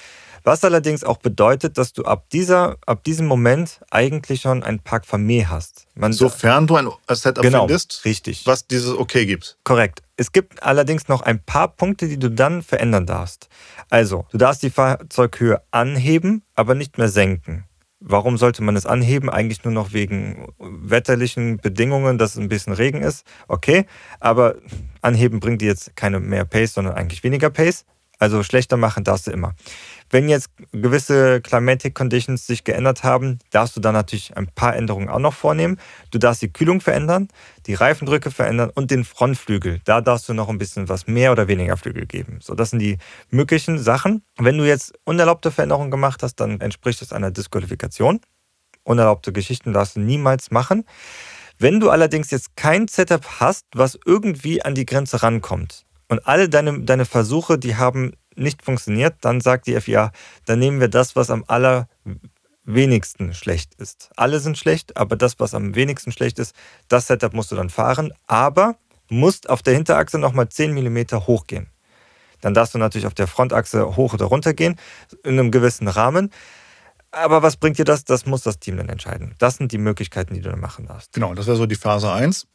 Was 0.44 0.64
allerdings 0.66 1.04
auch 1.04 1.18
bedeutet, 1.18 1.78
dass 1.78 1.94
du 1.94 2.04
ab, 2.04 2.30
dieser, 2.32 2.78
ab 2.86 3.04
diesem 3.06 3.28
Moment 3.28 3.80
eigentlich 3.92 4.42
schon 4.42 4.62
ein 4.62 4.80
Park 4.80 5.06
Familie 5.06 5.50
hast. 5.50 5.88
Man 5.96 6.12
Sofern 6.12 6.68
du 6.68 6.76
ein 6.76 7.16
Setup 7.16 7.42
genau, 7.42 7.60
findest, 7.66 8.04
richtig. 8.04 8.46
was 8.46 8.68
dieses 8.68 8.94
Okay 8.94 9.26
gibt. 9.26 9.58
Korrekt. 9.64 10.02
Es 10.18 10.32
gibt 10.32 10.62
allerdings 10.62 11.08
noch 11.08 11.22
ein 11.22 11.44
paar 11.44 11.70
Punkte, 11.70 12.08
die 12.08 12.20
du 12.20 12.30
dann 12.30 12.62
verändern 12.62 13.06
darfst. 13.06 13.48
Also, 13.90 14.26
du 14.32 14.38
darfst 14.38 14.64
die 14.64 14.70
Fahrzeughöhe 14.70 15.62
anheben, 15.72 16.44
aber 16.56 16.76
nicht 16.76 16.98
mehr 16.98 17.10
senken. 17.10 17.66
Warum 18.06 18.38
sollte 18.38 18.62
man 18.64 18.76
es 18.76 18.86
anheben? 18.86 19.30
Eigentlich 19.30 19.64
nur 19.64 19.74
noch 19.74 19.94
wegen 19.94 20.50
wetterlichen 20.60 21.56
Bedingungen, 21.58 22.18
dass 22.18 22.32
es 22.32 22.38
ein 22.38 22.50
bisschen 22.50 22.74
Regen 22.74 23.02
ist. 23.02 23.26
Okay, 23.48 23.86
aber 24.20 24.56
anheben 25.02 25.40
bringt 25.40 25.62
dir 25.62 25.70
jetzt 25.70 25.96
keine 25.96 26.20
mehr 26.20 26.44
Pace, 26.44 26.74
sondern 26.74 26.96
eigentlich 26.96 27.24
weniger 27.24 27.50
Pace. 27.50 27.86
Also 28.20 28.44
schlechter 28.44 28.78
machen 28.78 29.04
darfst 29.04 29.28
du 29.28 29.32
immer. 29.32 29.54
Wenn 30.14 30.30
jetzt 30.30 30.52
gewisse 30.72 31.42
Climatic 31.42 31.96
Conditions 31.96 32.46
sich 32.46 32.64
geändert 32.64 33.04
haben, 33.04 33.40
darfst 33.50 33.76
du 33.76 33.80
dann 33.80 33.96
natürlich 33.96 34.38
ein 34.38 34.46
paar 34.46 34.76
Änderungen 34.76 35.10
auch 35.10 35.18
noch 35.18 35.34
vornehmen. 35.34 35.80
Du 36.12 36.20
darfst 36.20 36.44
die 36.44 36.54
Kühlung 36.54 36.82
verändern, 36.82 37.30
die 37.66 37.74
Reifendrücke 37.74 38.30
verändern 38.30 38.70
und 38.70 38.92
den 38.92 39.06
Frontflügel. 39.06 39.82
Da 39.86 40.02
darfst 40.02 40.30
du 40.30 40.36
noch 40.36 40.50
ein 40.50 40.60
bisschen 40.60 40.88
was 40.88 41.08
mehr 41.08 41.32
oder 41.32 41.48
weniger 41.48 41.78
Flügel 41.78 42.06
geben. 42.06 42.38
So, 42.44 42.54
das 42.54 42.70
sind 42.70 42.78
die 42.78 43.00
möglichen 43.32 43.80
Sachen. 43.80 44.22
Wenn 44.38 44.60
du 44.60 44.68
jetzt 44.68 44.94
unerlaubte 45.04 45.50
Veränderungen 45.50 45.90
gemacht 45.90 46.22
hast, 46.22 46.36
dann 46.36 46.62
entspricht 46.62 47.02
es 47.02 47.12
einer 47.12 47.32
Disqualifikation. 47.32 48.22
Unerlaubte 48.84 49.34
Geschichten 49.34 49.74
darfst 49.74 49.96
du 49.96 50.00
niemals 50.00 50.52
machen. 50.52 50.86
Wenn 51.58 51.80
du 51.80 51.90
allerdings 51.90 52.30
jetzt 52.30 52.56
kein 52.56 52.88
Setup 52.88 53.26
hast, 53.40 53.66
was 53.74 53.98
irgendwie 54.06 54.62
an 54.64 54.76
die 54.76 54.86
Grenze 54.86 55.24
rankommt 55.24 55.88
und 56.08 56.28
alle 56.28 56.50
deine, 56.50 56.82
deine 56.82 57.06
Versuche, 57.06 57.58
die 57.58 57.78
haben 57.78 58.14
nicht 58.36 58.64
funktioniert, 58.64 59.16
dann 59.22 59.42
sagt 59.42 59.68
die 59.68 59.80
FIA, 59.80 60.12
dann 60.46 60.60
nehmen 60.60 60.80
wir 60.80 60.88
das, 60.88 61.16
was 61.16 61.30
am 61.30 61.44
allerwenigsten 61.48 63.34
schlecht 63.34 63.76
ist. 63.76 64.10
Alle 64.16 64.40
sind 64.40 64.58
schlecht, 64.58 64.98
aber 64.98 65.16
das, 65.16 65.40
was 65.40 65.54
am 65.54 65.76
wenigsten 65.76 66.12
schlecht 66.12 66.40
ist, 66.40 66.56
das 66.88 67.08
Setup 67.08 67.34
musst 67.34 67.52
du 67.52 67.56
dann 67.56 67.70
fahren, 67.70 68.14
aber 68.28 68.76
musst 69.10 69.50
auf 69.50 69.62
der 69.62 69.74
Hinterachse 69.74 70.18
nochmal 70.18 70.50
10 70.50 70.74
mm 70.74 71.26
hochgehen. 71.28 71.70
Dann 72.42 72.54
darfst 72.54 72.74
du 72.74 72.78
natürlich 72.78 73.08
auf 73.08 73.14
der 73.14 73.28
Frontachse 73.28 73.96
hoch 73.96 74.14
oder 74.14 74.26
runter 74.26 74.54
gehen, 74.54 74.76
in 75.24 75.40
einem 75.40 75.52
gewissen 75.52 75.88
Rahmen. 75.88 76.30
Aber 77.12 77.44
was 77.44 77.58
bringt 77.58 77.78
dir 77.78 77.86
das? 77.86 78.04
Das 78.04 78.26
muss 78.26 78.42
das 78.42 78.60
Team 78.60 78.76
dann 78.78 78.90
entscheiden. 78.90 79.36
Das 79.38 79.58
sind 79.58 79.72
die 79.72 79.78
Möglichkeiten, 79.78 80.34
die 80.34 80.42
du 80.42 80.50
dann 80.50 80.60
machen 80.60 80.88
darfst. 80.88 81.14
Genau, 81.14 81.34
das 81.36 81.46
wäre 81.46 81.56
so 81.56 81.68
die 81.68 81.76
Phase 81.76 82.12
1, 82.12 82.48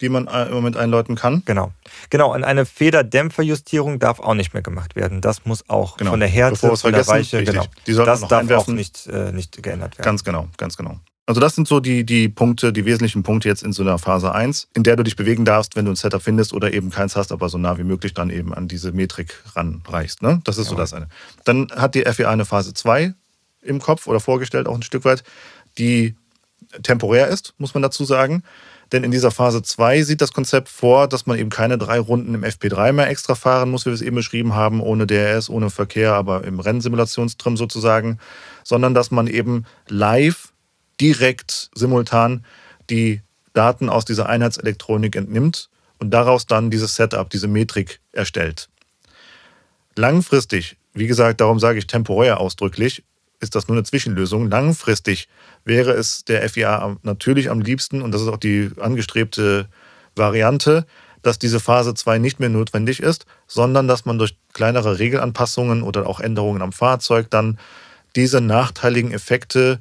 die 0.00 0.08
man 0.08 0.26
äh, 0.26 0.46
im 0.46 0.54
Moment 0.54 0.76
einläuten 0.76 1.14
kann. 1.14 1.42
Genau. 1.44 1.72
Genau, 2.10 2.34
und 2.34 2.44
eine 2.44 2.66
Federdämpferjustierung 2.66 3.98
darf 3.98 4.20
auch 4.20 4.34
nicht 4.34 4.54
mehr 4.54 4.62
gemacht 4.62 4.96
werden. 4.96 5.20
Das 5.20 5.44
muss 5.44 5.68
auch 5.68 5.96
genau. 5.96 6.10
von 6.10 6.20
der 6.20 6.28
Härte, 6.28 6.76
von 6.76 6.92
der 6.92 7.06
Weiche, 7.06 7.44
genau. 7.44 7.64
das 7.86 8.20
darf 8.20 8.32
einwerfen. 8.32 8.74
auch 8.74 8.76
nicht, 8.76 9.06
äh, 9.06 9.32
nicht 9.32 9.62
geändert 9.62 9.98
werden. 9.98 10.04
Ganz 10.04 10.24
genau, 10.24 10.48
ganz 10.56 10.76
genau. 10.76 10.98
Also 11.26 11.40
das 11.40 11.54
sind 11.54 11.66
so 11.66 11.80
die, 11.80 12.04
die 12.04 12.28
Punkte, 12.28 12.70
die 12.70 12.84
wesentlichen 12.84 13.22
Punkte 13.22 13.48
jetzt 13.48 13.62
in 13.62 13.72
so 13.72 13.82
einer 13.82 13.98
Phase 13.98 14.34
1, 14.34 14.68
in 14.74 14.82
der 14.82 14.96
du 14.96 15.02
dich 15.02 15.16
bewegen 15.16 15.46
darfst, 15.46 15.74
wenn 15.74 15.86
du 15.86 15.92
ein 15.92 15.96
Setup 15.96 16.20
findest 16.20 16.52
oder 16.52 16.74
eben 16.74 16.90
keins 16.90 17.16
hast, 17.16 17.32
aber 17.32 17.48
so 17.48 17.56
nah 17.56 17.78
wie 17.78 17.84
möglich 17.84 18.12
dann 18.12 18.28
eben 18.28 18.52
an 18.52 18.68
diese 18.68 18.92
Metrik 18.92 19.42
ranreichst. 19.54 20.20
Ne? 20.20 20.42
Das 20.44 20.58
ist 20.58 20.66
ja. 20.66 20.70
so 20.70 20.76
das 20.76 20.92
eine. 20.92 21.08
Dann 21.44 21.70
hat 21.74 21.94
die 21.94 22.02
FEA 22.02 22.30
eine 22.30 22.44
Phase 22.44 22.74
2 22.74 23.14
im 23.62 23.80
Kopf 23.80 24.06
oder 24.06 24.20
vorgestellt, 24.20 24.68
auch 24.68 24.74
ein 24.74 24.82
Stück 24.82 25.06
weit, 25.06 25.24
die 25.78 26.14
temporär 26.82 27.28
ist, 27.28 27.54
muss 27.56 27.72
man 27.72 27.82
dazu 27.82 28.04
sagen. 28.04 28.42
Denn 28.94 29.02
in 29.02 29.10
dieser 29.10 29.32
Phase 29.32 29.60
2 29.60 30.04
sieht 30.04 30.20
das 30.20 30.32
Konzept 30.32 30.68
vor, 30.68 31.08
dass 31.08 31.26
man 31.26 31.36
eben 31.36 31.50
keine 31.50 31.78
drei 31.78 31.98
Runden 31.98 32.32
im 32.32 32.44
FP3 32.44 32.92
mehr 32.92 33.08
extra 33.08 33.34
fahren 33.34 33.68
muss, 33.68 33.84
wie 33.84 33.90
wir 33.90 33.94
es 33.94 34.02
eben 34.02 34.14
beschrieben 34.14 34.54
haben, 34.54 34.80
ohne 34.80 35.04
DRS, 35.04 35.50
ohne 35.50 35.68
Verkehr, 35.68 36.12
aber 36.12 36.44
im 36.44 36.60
Rennsimulationstrim 36.60 37.56
sozusagen, 37.56 38.20
sondern 38.62 38.94
dass 38.94 39.10
man 39.10 39.26
eben 39.26 39.64
live, 39.88 40.52
direkt, 41.00 41.70
simultan 41.74 42.44
die 42.88 43.22
Daten 43.52 43.88
aus 43.88 44.04
dieser 44.04 44.28
Einheitselektronik 44.28 45.16
entnimmt 45.16 45.70
und 45.98 46.10
daraus 46.10 46.46
dann 46.46 46.70
dieses 46.70 46.94
Setup, 46.94 47.28
diese 47.28 47.48
Metrik 47.48 47.98
erstellt. 48.12 48.68
Langfristig, 49.96 50.76
wie 50.92 51.08
gesagt, 51.08 51.40
darum 51.40 51.58
sage 51.58 51.80
ich 51.80 51.88
temporär 51.88 52.38
ausdrücklich, 52.38 53.02
ist 53.40 53.54
das 53.54 53.68
nur 53.68 53.76
eine 53.76 53.84
Zwischenlösung. 53.84 54.50
Langfristig 54.50 55.28
wäre 55.64 55.92
es 55.92 56.24
der 56.24 56.48
FIA 56.48 56.96
natürlich 57.02 57.50
am 57.50 57.60
liebsten, 57.60 58.02
und 58.02 58.12
das 58.12 58.22
ist 58.22 58.28
auch 58.28 58.38
die 58.38 58.70
angestrebte 58.80 59.68
Variante, 60.16 60.86
dass 61.22 61.38
diese 61.38 61.58
Phase 61.58 61.94
2 61.94 62.18
nicht 62.18 62.38
mehr 62.38 62.48
notwendig 62.48 63.00
ist, 63.00 63.26
sondern 63.46 63.88
dass 63.88 64.04
man 64.04 64.18
durch 64.18 64.36
kleinere 64.52 64.98
Regelanpassungen 64.98 65.82
oder 65.82 66.06
auch 66.06 66.20
Änderungen 66.20 66.62
am 66.62 66.72
Fahrzeug 66.72 67.30
dann 67.30 67.58
diese 68.14 68.40
nachteiligen 68.40 69.12
Effekte 69.12 69.80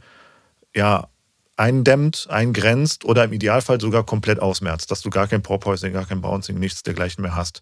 ja, 0.74 1.08
eindämmt, 1.56 2.28
eingrenzt 2.30 3.06
oder 3.06 3.26
im 3.26 3.34
Idealfall 3.34 3.80
sogar 3.80 4.06
komplett 4.06 4.40
ausmerzt, 4.40 4.90
dass 4.90 5.02
du 5.02 5.10
gar 5.10 5.28
kein 5.28 5.44
Porpoising, 5.44 5.94
gar 5.94 6.06
kein 6.06 6.22
Bouncing, 6.22 6.58
nichts 6.58 6.82
dergleichen 6.82 7.22
mehr 7.22 7.36
hast. 7.36 7.62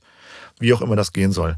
Wie 0.60 0.74
auch 0.74 0.82
immer 0.82 0.96
das 0.96 1.12
gehen 1.12 1.32
soll. 1.32 1.58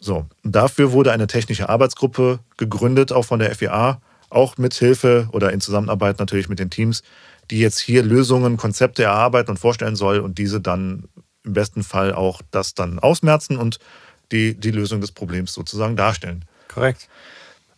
So, 0.00 0.26
dafür 0.42 0.92
wurde 0.92 1.12
eine 1.12 1.26
technische 1.26 1.68
Arbeitsgruppe 1.68 2.40
gegründet, 2.56 3.12
auch 3.12 3.26
von 3.26 3.38
der 3.38 3.54
FIA, 3.54 4.00
auch 4.30 4.56
mit 4.56 4.74
Hilfe 4.74 5.28
oder 5.32 5.52
in 5.52 5.60
Zusammenarbeit 5.60 6.18
natürlich 6.18 6.48
mit 6.48 6.58
den 6.58 6.70
Teams, 6.70 7.02
die 7.50 7.58
jetzt 7.58 7.78
hier 7.78 8.02
Lösungen, 8.02 8.56
Konzepte 8.56 9.02
erarbeiten 9.02 9.50
und 9.50 9.58
vorstellen 9.58 9.96
soll 9.96 10.20
und 10.20 10.38
diese 10.38 10.60
dann 10.60 11.04
im 11.44 11.52
besten 11.52 11.82
Fall 11.82 12.14
auch 12.14 12.40
das 12.50 12.74
dann 12.74 12.98
ausmerzen 12.98 13.56
und 13.56 13.78
die, 14.32 14.54
die 14.54 14.70
Lösung 14.70 15.00
des 15.00 15.12
Problems 15.12 15.52
sozusagen 15.52 15.96
darstellen. 15.96 16.44
Korrekt. 16.68 17.08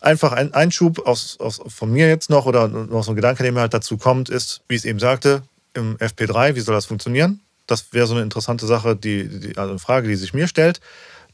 Einfach 0.01 0.33
ein 0.33 0.53
Einschub 0.53 1.07
aus, 1.07 1.39
aus, 1.41 1.61
von 1.69 1.91
mir 1.91 2.09
jetzt 2.09 2.29
noch 2.29 2.47
oder 2.47 2.69
noch 2.69 3.05
so 3.05 3.13
ein 3.13 3.17
Gedanke, 3.17 3.43
der 3.43 3.53
mir 3.53 3.61
halt 3.61 3.75
dazu 3.75 3.97
kommt, 3.97 4.29
ist, 4.29 4.63
wie 4.69 4.75
ich 4.75 4.81
es 4.81 4.85
eben 4.85 4.99
sagte, 4.99 5.43
im 5.75 5.97
FP3, 5.97 6.55
wie 6.55 6.61
soll 6.61 6.75
das 6.75 6.87
funktionieren? 6.87 7.41
Das 7.67 7.93
wäre 7.93 8.07
so 8.07 8.15
eine 8.15 8.23
interessante 8.23 8.67
Sache, 8.67 8.97
die, 8.97 9.29
die, 9.29 9.57
also 9.57 9.71
eine 9.71 9.79
Frage, 9.79 10.09
die 10.09 10.17
sich 10.17 10.35
mir 10.35 10.49
stellt. 10.49 10.81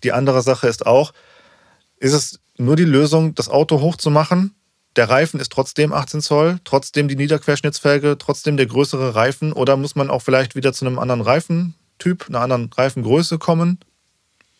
Die 0.04 0.12
andere 0.12 0.42
Sache 0.42 0.68
ist 0.68 0.86
auch, 0.86 1.12
ist 1.98 2.12
es 2.12 2.40
nur 2.56 2.76
die 2.76 2.84
Lösung, 2.84 3.34
das 3.34 3.48
Auto 3.48 3.80
hochzumachen? 3.80 4.54
Der 4.96 5.08
Reifen 5.08 5.38
ist 5.38 5.52
trotzdem 5.52 5.92
18 5.92 6.20
Zoll, 6.20 6.60
trotzdem 6.64 7.08
die 7.08 7.16
Niederquerschnittsfelge, 7.16 8.18
trotzdem 8.18 8.56
der 8.56 8.66
größere 8.66 9.14
Reifen 9.14 9.52
oder 9.52 9.76
muss 9.76 9.94
man 9.94 10.10
auch 10.10 10.22
vielleicht 10.22 10.54
wieder 10.54 10.72
zu 10.72 10.86
einem 10.86 10.98
anderen 10.98 11.20
Reifentyp, 11.20 12.26
einer 12.28 12.40
anderen 12.40 12.70
Reifengröße 12.72 13.38
kommen? 13.38 13.78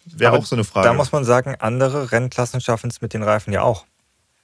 Wäre 0.04 0.32
auch 0.32 0.46
so 0.46 0.56
eine 0.56 0.64
Frage. 0.64 0.86
Da 0.86 0.94
muss 0.94 1.12
man 1.12 1.24
sagen, 1.24 1.56
andere 1.58 2.12
Rennklassen 2.12 2.60
schaffen 2.60 2.90
es 2.90 3.00
mit 3.00 3.14
den 3.14 3.22
Reifen 3.22 3.52
ja 3.52 3.62
auch. 3.62 3.84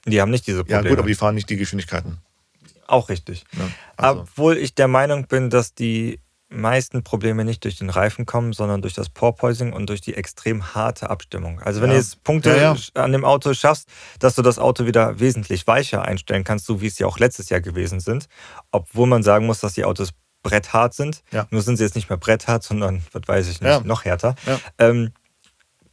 Die 0.04 0.20
haben 0.20 0.30
nicht 0.30 0.46
diese 0.46 0.64
Probleme. 0.64 0.84
Ja 0.84 0.88
gut, 0.90 0.98
aber 0.98 1.08
die 1.08 1.14
fahren 1.14 1.34
nicht 1.34 1.48
die 1.48 1.56
Geschwindigkeiten. 1.56 2.18
Auch 2.86 3.08
richtig. 3.08 3.44
Ja, 3.52 3.68
also. 3.96 4.20
Obwohl 4.20 4.58
ich 4.58 4.74
der 4.74 4.88
Meinung 4.88 5.26
bin, 5.26 5.48
dass 5.48 5.74
die 5.74 6.20
meisten 6.54 7.02
Probleme 7.02 7.44
nicht 7.44 7.64
durch 7.64 7.76
den 7.76 7.90
Reifen 7.90 8.26
kommen, 8.26 8.52
sondern 8.52 8.82
durch 8.82 8.94
das 8.94 9.08
Porpoising 9.08 9.72
und 9.72 9.88
durch 9.88 10.00
die 10.00 10.14
extrem 10.14 10.74
harte 10.74 11.10
Abstimmung. 11.10 11.60
Also 11.60 11.80
wenn 11.80 11.90
ja. 11.90 11.94
du 11.94 12.00
jetzt 12.00 12.24
Punkte 12.24 12.50
ja, 12.50 12.74
ja. 12.74 13.02
an 13.02 13.12
dem 13.12 13.24
Auto 13.24 13.54
schaffst, 13.54 13.88
dass 14.18 14.34
du 14.34 14.42
das 14.42 14.58
Auto 14.58 14.86
wieder 14.86 15.20
wesentlich 15.20 15.66
weicher 15.66 16.02
einstellen 16.02 16.44
kannst, 16.44 16.66
so 16.66 16.80
wie 16.80 16.86
es 16.86 16.98
ja 16.98 17.06
auch 17.06 17.18
letztes 17.18 17.48
Jahr 17.48 17.60
gewesen 17.60 18.00
sind, 18.00 18.28
obwohl 18.70 19.06
man 19.06 19.22
sagen 19.22 19.46
muss, 19.46 19.60
dass 19.60 19.74
die 19.74 19.84
Autos 19.84 20.10
bretthart 20.42 20.94
sind. 20.94 21.22
Nur 21.50 21.62
sind 21.62 21.76
sie 21.76 21.84
jetzt 21.84 21.96
nicht 21.96 22.08
mehr 22.10 22.18
bretthart, 22.18 22.62
sondern, 22.62 23.02
was 23.12 23.22
weiß 23.26 23.48
ich 23.48 23.60
nicht, 23.60 23.84
noch 23.84 24.04
härter. 24.04 24.36
Ähm, 24.78 25.12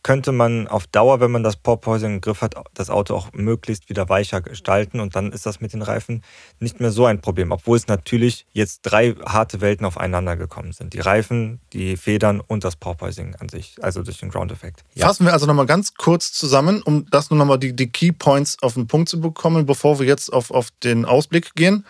könnte 0.04 0.32
man 0.32 0.68
auf 0.68 0.88
Dauer, 0.88 1.20
wenn 1.20 1.32
man 1.32 1.44
das 1.44 1.56
Porpoising 1.56 2.16
im 2.16 2.22
Griff 2.22 2.42
hat, 2.42 2.56
das 2.74 2.90
Auto 2.90 3.16
auch 3.16 3.34
möglichst 3.34 3.90
wieder 3.90 4.10
weicher 4.10 4.42
gestalten 4.42 5.00
und 5.00 5.16
dann 5.16 5.32
ist 5.32 5.46
das 5.46 5.62
mit 5.62 5.74
den 5.74 5.82
Reifen 5.82 6.24
nicht 6.60 6.80
mehr 6.80 6.92
so 6.92 7.06
ein 7.06 7.22
Problem, 7.22 7.52
obwohl 7.52 7.78
es 7.78 7.88
natürlich 7.88 8.46
jetzt 8.52 8.82
drei 8.84 9.14
harte 9.26 9.62
Welten 9.62 9.86
aufeinander 9.86 10.36
gekommen 10.36 10.72
sind. 10.72 10.94
Die 10.94 11.00
Reifen, 11.00 11.60
die 11.74 11.98
Federn 11.98 12.42
und 12.42 12.64
das 12.64 12.76
Porpoising 12.76 13.36
an 13.36 13.50
sich, 13.50 13.76
also 13.82 14.02
durch 14.02 14.20
den 14.20 14.30
Ground-Effekt. 14.30 14.84
Ja. 14.96 15.08
Fassen 15.08 15.26
wir 15.26 15.34
also 15.34 15.46
nochmal 15.46 15.68
ganz 15.68 15.94
kurz 15.94 16.32
zusammen, 16.32 16.82
um 16.82 17.06
das 17.12 17.30
nur 17.30 17.38
nochmal 17.38 17.60
die, 17.60 17.76
die 17.76 17.92
Key 17.92 18.12
Points 18.12 18.58
auf 18.62 18.74
den 18.74 18.88
Punkt 18.88 19.10
zu 19.10 19.22
bekommen, 19.22 19.66
bevor 19.66 20.00
wir 20.00 20.08
jetzt 20.08 20.34
auf, 20.34 20.50
auf 20.52 20.70
den 20.84 21.06
Ausblick 21.06 21.54
gehen. 21.56 21.86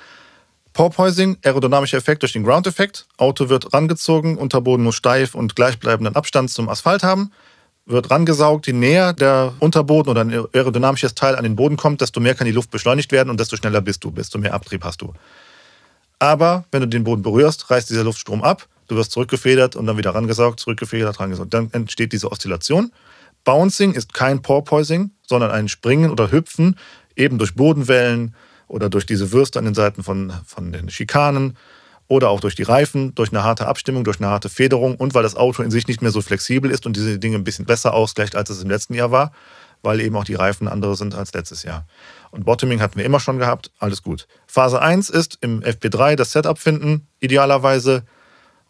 Porpoising, 0.74 1.38
aerodynamischer 1.44 1.98
Effekt 1.98 2.24
durch 2.24 2.34
den 2.34 2.44
Ground-Effekt. 2.44 3.06
Auto 3.18 3.50
wird 3.50 3.74
rangezogen, 3.74 4.38
Unterboden 4.38 4.86
muss 4.86 4.96
steif 4.96 5.36
und 5.36 5.56
gleichbleibenden 5.56 6.16
Abstand 6.16 6.50
zum 6.50 6.70
Asphalt 6.70 7.04
haben 7.04 7.32
wird 7.86 8.12
rangesaugt. 8.12 8.68
Je 8.68 8.74
näher 8.74 9.14
der 9.14 9.54
Unterboden 9.60 10.12
oder 10.12 10.22
ein 10.22 10.32
aerodynamisches 10.54 11.16
Teil 11.16 11.36
an 11.36 11.44
den 11.44 11.56
Boden 11.56 11.78
kommt, 11.78 12.02
desto 12.02 12.20
mehr 12.20 12.36
kann 12.36 12.46
die 12.46 12.54
Luft 12.54 12.72
beschleunigt 12.72 13.12
werden 13.12 13.30
und 13.30 13.40
desto 13.40 13.56
schneller 13.56 13.82
bist 13.82 14.04
du, 14.04 14.12
desto 14.12 14.38
mehr 14.38 14.54
Abtrieb 14.54 14.84
hast 14.84 15.02
du. 15.02 15.14
Aber 16.20 16.66
wenn 16.72 16.82
du 16.82 16.88
den 16.88 17.04
Boden 17.04 17.24
berührst, 17.24 17.72
reißt 17.72 17.90
dieser 17.90 18.04
Luftstrom 18.04 18.44
ab, 18.44 18.68
du 18.88 18.96
wirst 18.96 19.12
zurückgefedert 19.12 19.76
und 19.76 19.88
dann 19.88 19.98
wieder 19.98 20.14
rangesaugt, 20.14 20.60
zurückgefedert, 20.60 21.20
rangesaugt. 21.20 21.54
Dann 21.54 21.70
entsteht 21.72 22.14
diese 22.14 22.32
Oszillation. 22.32 22.92
Bouncing 23.44 23.94
ist 23.94 24.14
kein 24.14 24.42
Porpoising, 24.42 25.12
sondern 25.28 25.50
ein 25.50 25.68
Springen 25.68 26.12
oder 26.12 26.32
Hüpfen, 26.32 26.78
eben 27.16 27.40
durch 27.40 27.56
Bodenwellen 27.56 28.36
oder 28.68 28.90
durch 28.90 29.06
diese 29.06 29.32
Würste 29.32 29.60
an 29.60 29.66
den 29.66 29.74
Seiten 29.74 30.04
von, 30.04 30.32
von 30.46 30.72
den 30.72 30.90
Schikanen 30.90 31.58
oder 32.12 32.30
auch 32.30 32.42
durch 32.42 32.56
die 32.56 32.64
Reifen, 32.64 33.16
durch 33.16 33.32
eine 33.32 33.46
harte 33.46 33.68
Abstimmung, 33.68 34.04
durch 34.04 34.20
eine 34.20 34.28
harte 34.28 34.50
Federung 34.50 34.98
und 34.98 35.14
weil 35.14 35.24
das 35.24 35.38
Auto 35.38 35.64
in 35.64 35.72
sich 35.72 35.88
nicht 35.88 36.02
mehr 36.02 36.12
so 36.12 36.22
flexibel 36.22 36.70
ist 36.70 36.86
und 36.86 36.98
diese 36.98 37.18
Dinge 37.18 37.38
ein 37.38 37.46
bisschen 37.46 37.64
besser 37.64 37.94
ausgleicht, 37.94 38.36
als 38.36 38.50
es 38.50 38.62
im 38.62 38.70
letzten 38.70 38.96
Jahr 38.96 39.12
war, 39.12 39.32
weil 39.82 40.02
eben 40.02 40.18
auch 40.18 40.26
die 40.26 40.34
Reifen 40.34 40.68
andere 40.68 40.98
sind 40.98 41.16
als 41.16 41.34
letztes 41.34 41.64
Jahr. 41.64 41.88
Und 42.30 42.44
Bottoming 42.44 42.82
hatten 42.82 42.98
wir 42.98 43.06
immer 43.06 43.22
schon 43.22 43.40
gehabt, 43.40 43.72
alles 43.80 44.04
gut. 44.04 44.28
Phase 44.46 44.82
1 44.82 45.10
ist 45.10 45.38
im 45.40 45.62
FP3 45.62 46.18
das 46.18 46.34
Setup 46.34 46.60
finden, 46.60 47.08
idealerweise, 47.22 48.04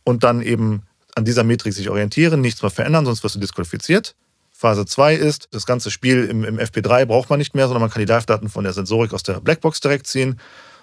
und 0.03 0.23
dann 0.23 0.43
eben 0.43 0.83
an 1.15 1.25
dieser 1.25 1.43
Metrik 1.43 1.73
sich 1.73 1.89
orientieren, 1.89 2.41
nichts 2.41 2.61
mehr 2.61 2.69
verändern, 2.69 3.05
sonst 3.05 3.23
wirst 3.23 3.35
du 3.35 3.39
disqualifiziert. 3.39 4.15
Phase 4.51 4.85
2 4.85 5.15
ist, 5.15 5.47
das 5.49 5.65
ganze 5.65 5.89
Spiel 5.89 6.25
im, 6.25 6.43
im 6.43 6.59
FP3 6.59 7.07
braucht 7.07 7.31
man 7.31 7.39
nicht 7.39 7.55
mehr, 7.55 7.65
sondern 7.65 7.81
man 7.81 7.89
kann 7.89 8.01
die 8.01 8.11
Live-Daten 8.11 8.49
von 8.49 8.63
der 8.63 8.73
Sensorik 8.73 9.15
aus 9.15 9.23
der 9.23 9.39
Blackbox 9.39 9.79
direkt 9.79 10.05
ziehen 10.05 10.39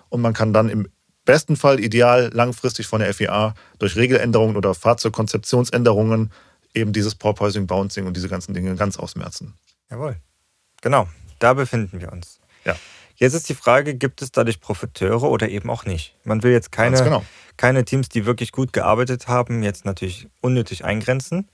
und 0.09 0.21
man 0.23 0.35
kann 0.35 0.53
dann 0.53 0.69
im 0.69 0.89
besten 1.29 1.57
Fall 1.57 1.79
ideal 1.79 2.31
langfristig 2.33 2.87
von 2.87 3.01
der 3.01 3.13
FIA 3.13 3.55
durch 3.79 3.97
Regeländerungen 3.97 4.57
oder 4.57 4.75
Fahrzeugkonzeptionsänderungen 4.75 6.33
eben 6.73 6.95
dieses 6.95 7.15
Porpoising, 7.15 7.67
Bouncing 7.67 8.07
und 8.07 8.17
diese 8.17 8.31
ganzen 8.31 8.55
Dinge 8.55 8.75
ganz 8.77 8.97
ausmerzen. 8.97 9.53
Jawohl. 9.91 10.17
Genau. 10.81 11.07
Da 11.39 11.53
befinden 11.53 12.01
wir 12.01 12.11
uns. 12.13 12.41
Ja. 12.65 12.75
Jetzt 13.17 13.35
ist 13.35 13.47
die 13.51 13.55
Frage, 13.55 13.95
gibt 13.95 14.23
es 14.23 14.33
dadurch 14.33 14.59
Profiteure 14.63 15.25
oder 15.25 15.51
eben 15.51 15.69
auch 15.69 15.85
nicht? 15.85 16.17
Man 16.25 16.43
will 16.43 16.53
jetzt 16.53 16.73
keine, 16.73 16.97
genau. 16.97 17.23
keine 17.59 17.85
Teams, 17.85 18.09
die 18.09 18.25
wirklich 18.25 18.51
gut 18.51 18.73
gearbeitet 18.73 19.29
haben, 19.29 19.63
jetzt 19.63 19.85
natürlich 19.85 20.29
unnötig 20.41 20.87
eingrenzen. 20.87 21.51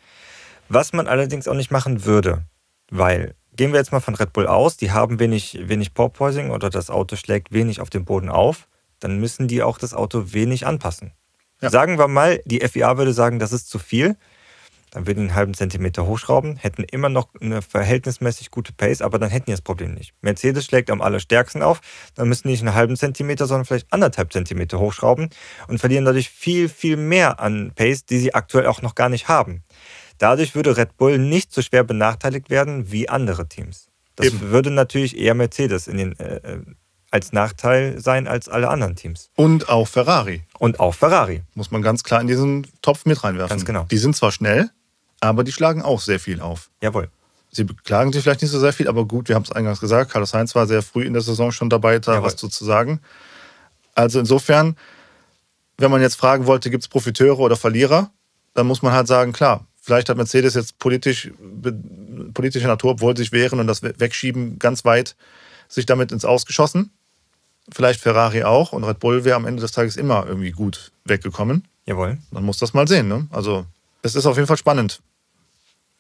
Was 0.69 0.93
man 0.93 1.09
allerdings 1.09 1.49
auch 1.49 1.55
nicht 1.55 1.73
machen 1.73 2.05
würde, 2.05 2.45
weil 2.93 3.35
gehen 3.57 3.73
wir 3.73 3.81
jetzt 3.81 3.91
mal 3.91 3.99
von 3.99 4.15
Red 4.15 4.33
Bull 4.33 4.47
aus, 4.47 4.77
die 4.77 4.93
haben 4.93 5.19
wenig, 5.19 5.59
wenig 5.63 5.95
Porpoising 5.95 6.51
oder 6.51 6.71
das 6.71 6.91
Auto 6.91 7.17
schlägt 7.17 7.51
wenig 7.51 7.81
auf 7.81 7.91
den 7.91 8.05
Boden 8.05 8.29
auf, 8.29 8.69
dann 9.05 9.21
müssen 9.21 9.49
die 9.49 9.63
auch 9.63 9.77
das 9.77 9.93
Auto 9.93 10.33
wenig 10.33 10.67
anpassen. 10.67 11.13
Ja. 11.61 11.69
Sagen 11.69 11.99
wir 11.99 12.09
mal, 12.09 12.41
die 12.47 12.61
FIA 12.61 12.97
würde 12.97 13.13
sagen, 13.13 13.39
das 13.39 13.53
ist 13.53 13.69
zu 13.69 13.79
viel, 13.79 14.17
dann 14.91 15.07
würden 15.07 15.19
die 15.19 15.29
einen 15.29 15.35
halben 15.35 15.55
Zentimeter 15.55 16.07
hochschrauben, 16.07 16.57
hätten 16.57 16.85
immer 16.85 17.11
noch 17.11 17.29
eine 17.39 17.61
verhältnismäßig 17.61 18.51
gute 18.51 18.73
Pace, 18.73 19.03
aber 19.03 19.19
dann 19.19 19.29
hätten 19.29 19.47
die 19.47 19.53
das 19.53 19.61
Problem 19.61 19.93
nicht. 19.93 20.15
Mercedes 20.23 20.65
schlägt 20.65 20.91
am 20.91 21.03
allerstärksten 21.03 21.63
auf, 21.63 21.81
dann 22.15 22.29
müssen 22.29 22.49
die 22.49 22.53
nicht 22.53 22.63
einen 22.63 22.75
halben 22.75 22.97
Zentimeter, 22.97 23.47
sondern 23.47 23.67
vielleicht 23.67 23.93
anderthalb 23.93 24.33
Zentimeter 24.33 24.79
hochschrauben 24.79 25.29
und 25.69 25.79
verlieren 25.79 26.07
dadurch 26.07 26.31
viel, 26.31 26.71
viel 26.71 26.97
mehr 26.97 27.41
an 27.41 27.73
Pace, 27.75 28.07
die 28.07 28.19
sie 28.19 28.35
aktuell 28.35 28.67
auch 28.67 28.81
noch 28.81 28.95
gar 28.95 29.11
nicht 29.11 29.29
haben. 29.29 29.65
Dadurch 30.17 30.55
würde 30.55 30.77
Red 30.79 30.97
Bull 30.97 31.19
nicht 31.19 31.53
so 31.53 31.61
schwer 31.61 31.85
benachteiligt 31.85 32.49
werden 32.49 32.91
wie 32.91 33.09
andere 33.09 33.49
Teams. 33.49 33.91
Das 34.17 34.29
Eben. 34.29 34.41
würde 34.41 34.71
natürlich 34.71 35.19
eher 35.19 35.35
Mercedes 35.35 35.89
in 35.89 35.99
den, 35.99 36.19
äh, 36.19 36.37
äh, 36.37 36.63
als 37.15 37.33
Nachteil 37.33 38.01
sein 38.01 38.27
als 38.27 38.49
alle 38.49 38.69
anderen 38.69 38.97
Teams. 38.97 39.31
Und 39.37 39.69
auch 39.69 39.87
Ferrari 39.87 40.43
Und 40.59 40.81
auch 40.81 40.95
Ferrari. 40.95 41.45
muss 41.55 41.71
man 41.71 41.81
ganz 41.81 42.03
klar 42.03 42.21
in 42.21 42.27
diesen 42.27 42.67
Topf 42.83 43.07
mit 43.07 43.23
reinwerfen. 43.23 43.51
Ganz 43.57 43.65
genau. 43.65 43.85
Die 43.89 43.99
sind 43.99 44.17
zwar 44.17 44.33
schnell, 44.33 44.69
aber 45.21 45.45
die 45.45 45.53
schlagen 45.53 45.81
auch 45.83 46.01
sehr 46.01 46.19
viel 46.19 46.41
auf. 46.41 46.71
Jawohl. 46.83 47.09
Sie 47.53 47.63
beklagen 47.63 48.13
sich 48.13 48.25
vielleicht 48.25 48.43
nicht 48.43 48.51
so 48.51 48.59
sehr 48.59 48.73
viel, 48.73 48.89
aber 48.89 49.05
gut, 49.05 49.29
wir 49.29 49.37
haben 49.37 49.45
es 49.45 49.53
eingangs 49.53 49.79
gesagt, 49.79 50.11
Carlos 50.11 50.31
Sainz 50.31 50.57
war 50.57 50.67
sehr 50.67 50.83
früh 50.83 51.05
in 51.05 51.13
der 51.13 51.23
Saison 51.23 51.53
schon 51.53 51.71
dabei, 51.71 52.01
da 52.01 52.15
Jawohl. 52.15 52.27
was 52.27 52.35
zu, 52.35 52.49
sagen. 52.49 53.01
Also 53.95 54.19
insofern, 54.19 54.77
wenn 55.79 55.93
man 55.93 56.01
jetzt 56.03 56.17
fragen 56.17 56.47
wollte, 56.47 56.69
gibt 56.69 56.83
es 56.83 56.89
Profiteure 56.89 57.39
oder 57.39 57.55
Verlierer, 57.55 58.11
dann 58.55 58.67
muss 58.67 58.83
man 58.83 58.93
halt 58.93 59.07
sagen, 59.07 59.33
klar, 59.33 59.65
vielleicht 59.81 60.09
hat 60.09 60.17
Mercedes 60.17 60.55
jetzt 60.55 60.81
politisch, 60.81 61.31
politischer 62.35 62.67
Natur, 62.67 62.91
obwohl 62.91 63.17
sie 63.17 63.23
sich 63.23 63.31
wehren 63.33 63.61
und 63.61 63.69
das 63.69 63.83
we- 63.85 63.95
Wegschieben 63.99 64.59
ganz 64.59 64.85
weit 64.85 65.15
sich 65.69 65.87
damit 65.87 66.11
ins 66.13 66.25
Ausgeschossen. 66.25 66.91
Vielleicht 67.73 68.01
Ferrari 68.01 68.45
auch 68.45 68.73
und 68.73 68.85
Red 68.85 68.99
Bull 69.01 69.25
wäre 69.25 69.37
am 69.37 69.47
Ende 69.47 69.63
des 69.63 69.73
Tages 69.73 69.97
immer 69.97 70.27
irgendwie 70.27 70.51
gut 70.51 70.93
weggekommen. 71.05 71.65
Jawohl. 71.87 72.19
Man 72.31 72.45
muss 72.45 72.59
das 72.59 72.75
mal 72.75 72.87
sehen. 72.87 73.09
Ne? 73.09 73.27
Also, 73.31 73.67
es 74.03 74.15
ist 74.15 74.27
auf 74.27 74.37
jeden 74.37 74.47
Fall 74.47 74.57
spannend. 74.57 75.01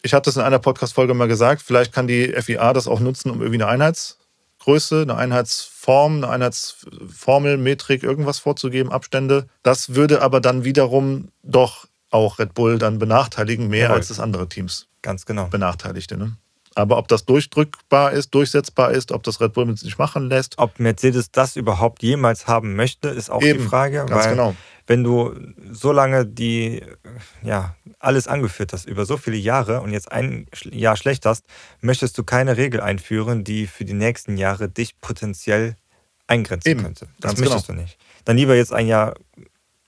Ich 0.03 0.13
hatte 0.13 0.29
es 0.29 0.37
in 0.37 0.43
einer 0.43 0.59
Podcast-Folge 0.59 1.15
mal 1.15 1.29
gesagt, 1.29 1.63
vielleicht 1.63 1.93
kann 1.93 2.07
die 2.07 2.29
FIA 2.33 2.75
das 2.75 2.87
auch 2.87 3.01
nutzen, 3.01 3.31
um 3.31 3.41
irgendwie 3.41 3.63
eine 3.63 3.69
Einheitsgröße, 3.69 5.03
eine 5.03 5.17
Einheitsform, 5.17 6.17
eine 6.19 6.29
Einheitsformel, 6.29 7.57
Metrik, 7.57 8.03
irgendwas 8.03 8.39
vorzugeben, 8.39 8.93
Abstände. 8.93 9.49
Das 9.63 9.95
würde 9.95 10.21
aber 10.21 10.41
dann 10.43 10.65
wiederum 10.65 11.29
doch 11.43 11.87
auch 12.11 12.39
Red 12.39 12.53
Bull 12.53 12.79
dann 12.79 12.99
benachteiligen, 12.99 13.69
mehr 13.69 13.85
Jawohl. 13.85 13.97
als 13.97 14.09
das 14.09 14.21
andere 14.21 14.49
Teams 14.49 14.87
Ganz 15.01 15.25
genau. 15.25 15.47
benachteiligte. 15.47 16.19
Ne? 16.19 16.37
Aber 16.75 16.99
ob 16.99 17.09
das 17.09 17.25
durchdrückbar 17.25 18.13
ist, 18.13 18.35
durchsetzbar 18.35 18.91
ist, 18.91 19.13
ob 19.13 19.23
das 19.23 19.41
Red 19.41 19.53
Bull 19.53 19.67
mit 19.67 19.79
sich 19.79 19.97
machen 19.99 20.29
lässt, 20.29 20.59
Ob 20.59 20.79
Mercedes 20.81 21.31
das 21.31 21.57
überhaupt 21.57 22.03
jemals 22.03 22.47
haben 22.47 22.75
möchte, 22.75 23.09
ist 23.09 23.31
auch 23.31 23.41
die 23.41 23.49
Eben, 23.49 23.69
Frage. 23.69 24.05
ganz 24.09 24.25
weil 24.25 24.31
genau. 24.31 24.57
wenn 24.87 25.05
du 25.05 25.35
so 25.71 25.93
lange 25.93 26.27
die, 26.27 26.83
ja, 27.43 27.77
alles 28.01 28.27
angeführt 28.27 28.73
hast, 28.73 28.87
über 28.87 29.07
so 29.07 29.17
viele 29.17 29.37
Jahre 29.37 29.81
und 29.83 29.93
jetzt 29.93 30.11
ein 30.11 30.47
Jahr 30.71 30.97
schlecht 30.97 31.27
hast, 31.27 31.45
möchtest 31.81 32.19
du 32.19 32.25
keine 32.25 32.57
Regel 32.57 32.81
einführen, 32.81 33.45
die 33.45 33.67
für 33.67 33.85
die 33.85 33.95
nächsten 33.95 34.37
Jahre 34.37 34.69
dich 34.69 35.01
potenziell 35.01 35.77
eingrenzen 36.27 36.69
Eben, 36.69 36.83
könnte. 36.83 37.07
Das 37.21 37.35
ganz 37.35 37.41
möchtest 37.41 37.69
du 37.69 37.75
nicht. 37.75 37.99
Dann 38.25 38.37
lieber 38.37 38.57
jetzt 38.57 38.73
ein 38.73 38.87
Jahr, 38.87 39.15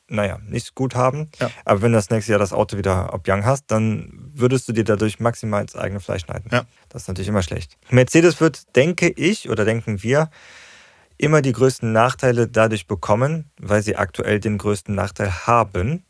naja, 0.08 0.38
nicht 0.46 0.74
gut 0.74 0.94
haben, 0.94 1.30
Ja. 1.40 1.50
aber 1.64 1.82
wenn 1.82 1.92
du 1.92 1.98
das 1.98 2.10
nächste 2.10 2.32
Jahr 2.32 2.38
das 2.38 2.52
Auto 2.52 2.76
wieder 2.78 3.12
ob 3.12 3.26
Young 3.28 3.44
hast, 3.44 3.66
dann 3.70 4.10
würdest 4.34 4.68
du 4.68 4.72
dir 4.72 4.84
dadurch 4.84 5.18
maximal 5.20 5.62
ins 5.62 5.74
eigene 5.76 6.00
Fleisch 6.00 6.22
schneiden. 6.22 6.48
Ja. 6.52 6.64
Das 6.88 7.02
ist 7.02 7.08
natürlich 7.08 7.28
immer 7.28 7.42
schlecht. 7.42 7.76
Mercedes 7.90 8.40
wird, 8.40 8.74
denke 8.76 9.08
ich, 9.08 9.50
oder 9.50 9.64
denken 9.64 10.02
wir, 10.02 10.30
immer 11.18 11.42
die 11.42 11.52
größten 11.52 11.92
Nachteile 11.92 12.46
dadurch 12.46 12.86
bekommen, 12.86 13.50
weil 13.58 13.82
sie 13.82 13.96
aktuell 13.96 14.38
den 14.38 14.58
größten 14.58 14.94
Nachteil 14.94 15.32
haben. 15.46 16.04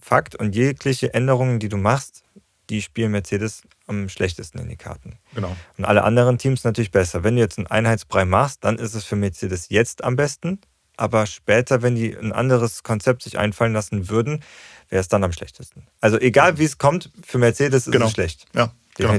Fakt. 0.00 0.34
Und 0.36 0.54
jegliche 0.54 1.14
Änderungen, 1.14 1.58
die 1.58 1.68
du 1.68 1.78
machst, 1.78 2.22
die 2.68 2.82
spielen 2.82 3.12
Mercedes 3.12 3.62
am 3.86 4.08
schlechtesten 4.08 4.58
in 4.58 4.68
die 4.68 4.76
Karten. 4.76 5.18
genau. 5.34 5.56
Und 5.78 5.84
alle 5.84 6.04
anderen 6.04 6.36
Teams 6.38 6.64
natürlich 6.64 6.90
besser. 6.90 7.24
Wenn 7.24 7.36
du 7.36 7.40
jetzt 7.40 7.56
einen 7.58 7.68
Einheitsbrei 7.68 8.24
machst, 8.24 8.62
dann 8.64 8.76
ist 8.78 8.94
es 8.94 9.04
für 9.04 9.16
Mercedes 9.16 9.68
jetzt 9.70 10.04
am 10.04 10.16
besten. 10.16 10.60
Aber 10.96 11.26
später, 11.26 11.82
wenn 11.82 11.94
die 11.94 12.16
ein 12.16 12.32
anderes 12.32 12.82
Konzept 12.82 13.22
sich 13.22 13.38
einfallen 13.38 13.72
lassen 13.72 14.08
würden, 14.08 14.42
wäre 14.88 15.00
es 15.00 15.08
dann 15.08 15.24
am 15.24 15.32
schlechtesten. 15.32 15.86
Also 16.00 16.18
egal 16.18 16.58
wie 16.58 16.64
es 16.64 16.78
kommt, 16.78 17.10
für 17.26 17.38
Mercedes 17.38 17.86
ist 17.86 17.92
Genau. 17.92 18.06
es 18.06 18.12
schlecht. 18.12 18.46
Ja, 18.54 18.72
genau. 18.94 19.12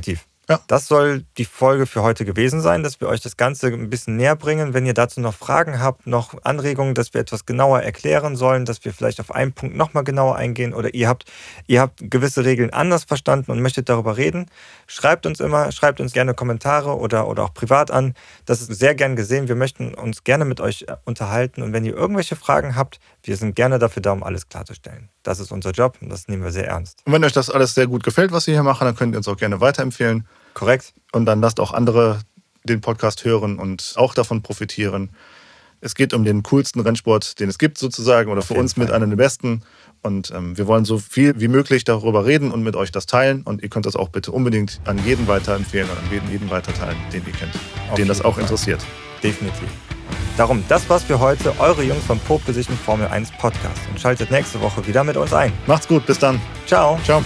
Ja. 0.50 0.62
Das 0.68 0.88
soll 0.88 1.26
die 1.38 1.44
Folge 1.44 1.86
für 1.86 2.04
heute 2.04 2.24
gewesen 2.24 2.62
sein, 2.62 2.82
dass 2.82 3.02
wir 3.02 3.10
euch 3.10 3.20
das 3.20 3.36
Ganze 3.36 3.68
ein 3.68 3.90
bisschen 3.90 4.16
näher 4.16 4.38
bringen. 4.38 4.74
Wenn 4.74 4.86
ihr 4.86 4.94
dazu 4.94 5.20
noch 5.20 5.34
Fragen 5.34 5.82
habt, 5.82 6.08
noch 6.08 6.42
Anregungen, 6.46 6.94
dass 6.94 7.14
wir 7.14 7.20
etwas 7.20 7.46
genauer 7.46 7.82
erklären 7.82 8.38
sollen, 8.38 8.64
dass 8.64 8.86
wir 8.86 8.94
vielleicht 8.94 9.20
auf 9.20 9.36
einen 9.36 9.52
Punkt 9.52 9.76
nochmal 9.76 10.06
genauer 10.06 10.38
eingehen 10.38 10.74
oder 10.74 10.94
ihr 10.94 11.10
habt, 11.10 11.26
ihr 11.68 11.82
habt 11.82 12.00
gewisse 12.10 12.46
Regeln 12.46 12.70
anders 12.70 13.04
verstanden 13.04 13.52
und 13.52 13.62
möchtet 13.62 13.90
darüber 13.90 14.16
reden, 14.16 14.50
schreibt 14.88 15.26
uns 15.26 15.42
immer, 15.42 15.70
schreibt 15.74 16.00
uns 16.00 16.14
gerne 16.14 16.34
Kommentare 16.34 16.96
oder, 16.96 17.28
oder 17.28 17.44
auch 17.44 17.54
privat 17.54 17.92
an. 17.92 18.14
Das 18.46 18.62
ist 18.62 18.74
sehr 18.74 18.96
gern 18.96 19.18
gesehen. 19.18 19.50
Wir 19.50 19.56
möchten 19.56 19.94
uns 19.96 20.24
gerne 20.24 20.46
mit 20.46 20.62
euch 20.62 20.86
unterhalten 21.04 21.62
und 21.62 21.74
wenn 21.74 21.84
ihr 21.84 21.94
irgendwelche 21.94 22.38
Fragen 22.38 22.78
habt, 22.78 23.02
wir 23.28 23.38
sind 23.38 23.56
gerne 23.56 23.78
dafür 23.80 24.02
da, 24.02 24.12
um 24.12 24.24
alles 24.24 24.48
klarzustellen. 24.50 25.10
Das 25.24 25.40
ist 25.40 25.52
unser 25.52 25.72
Job 25.72 25.98
und 26.02 26.10
das 26.10 26.28
nehmen 26.28 26.44
wir 26.44 26.52
sehr 26.52 26.68
ernst. 26.68 27.02
Und 27.06 27.14
wenn 27.14 27.24
euch 27.24 27.34
das 27.34 27.50
alles 27.50 27.74
sehr 27.74 27.88
gut 27.88 28.04
gefällt, 28.04 28.32
was 28.32 28.48
wir 28.48 28.54
hier 28.54 28.64
machen, 28.64 28.86
dann 28.86 28.96
könnt 28.96 29.14
ihr 29.14 29.18
uns 29.18 29.28
auch 29.28 29.38
gerne 29.38 29.60
weiterempfehlen. 29.62 30.28
Korrekt? 30.54 30.94
Und 31.12 31.26
dann 31.26 31.42
lasst 31.42 31.60
auch 31.60 31.74
andere 31.74 32.20
den 32.64 32.82
Podcast 32.82 33.26
hören 33.26 33.60
und 33.60 33.94
auch 33.96 34.14
davon 34.14 34.42
profitieren. 34.42 35.12
Es 35.80 35.94
geht 35.94 36.14
um 36.14 36.24
den 36.24 36.42
coolsten 36.44 36.80
Rennsport, 36.80 37.40
den 37.40 37.50
es 37.50 37.60
gibt, 37.60 37.78
sozusagen, 37.78 38.32
oder 38.32 38.40
Auf 38.40 38.48
für 38.48 38.56
uns 38.56 38.78
mit 38.78 38.88
Fall. 38.90 38.96
einem 38.96 39.12
der 39.12 39.18
besten. 39.18 39.62
Und 40.02 40.32
ähm, 40.32 40.58
wir 40.58 40.66
wollen 40.68 40.86
so 40.86 40.98
viel 40.98 41.40
wie 41.40 41.48
möglich 41.48 41.84
darüber 41.84 42.26
reden 42.26 42.52
und 42.52 42.64
mit 42.64 42.76
euch 42.76 42.92
das 42.92 43.06
teilen. 43.06 43.44
Und 43.44 43.62
ihr 43.62 43.70
könnt 43.70 43.86
das 43.86 43.96
auch 43.96 44.10
bitte 44.10 44.32
unbedingt 44.32 44.80
an 44.86 44.98
jeden 45.06 45.28
weiterempfehlen 45.28 45.90
und 45.90 45.98
an 45.98 46.12
jeden, 46.12 46.32
jeden 46.32 46.50
weiterteilen, 46.50 46.98
den 47.14 47.24
ihr 47.28 47.34
kennt, 47.34 47.54
Auf 47.90 47.96
den 47.96 48.08
das 48.08 48.22
auch 48.22 48.36
Fall. 48.36 48.44
interessiert. 48.44 48.84
Definitiv. 49.22 49.70
Darum, 50.38 50.64
das 50.70 50.88
war's 50.88 51.04
für 51.04 51.20
heute. 51.20 51.52
Eure 51.60 51.84
Jungs 51.84 52.06
vom 52.06 52.20
Pole 52.20 52.40
Position 52.46 52.78
Formel 52.78 53.08
1 53.08 53.32
Podcast. 53.32 53.82
Und 53.90 54.00
schaltet 54.00 54.30
nächste 54.30 54.62
Woche 54.62 54.86
wieder 54.86 55.04
mit 55.04 55.18
uns 55.18 55.34
ein. 55.34 55.52
Macht's 55.66 55.88
gut, 55.88 56.06
bis 56.06 56.20
dann. 56.20 56.40
Ciao. 56.68 57.00
Ciao. 57.04 57.24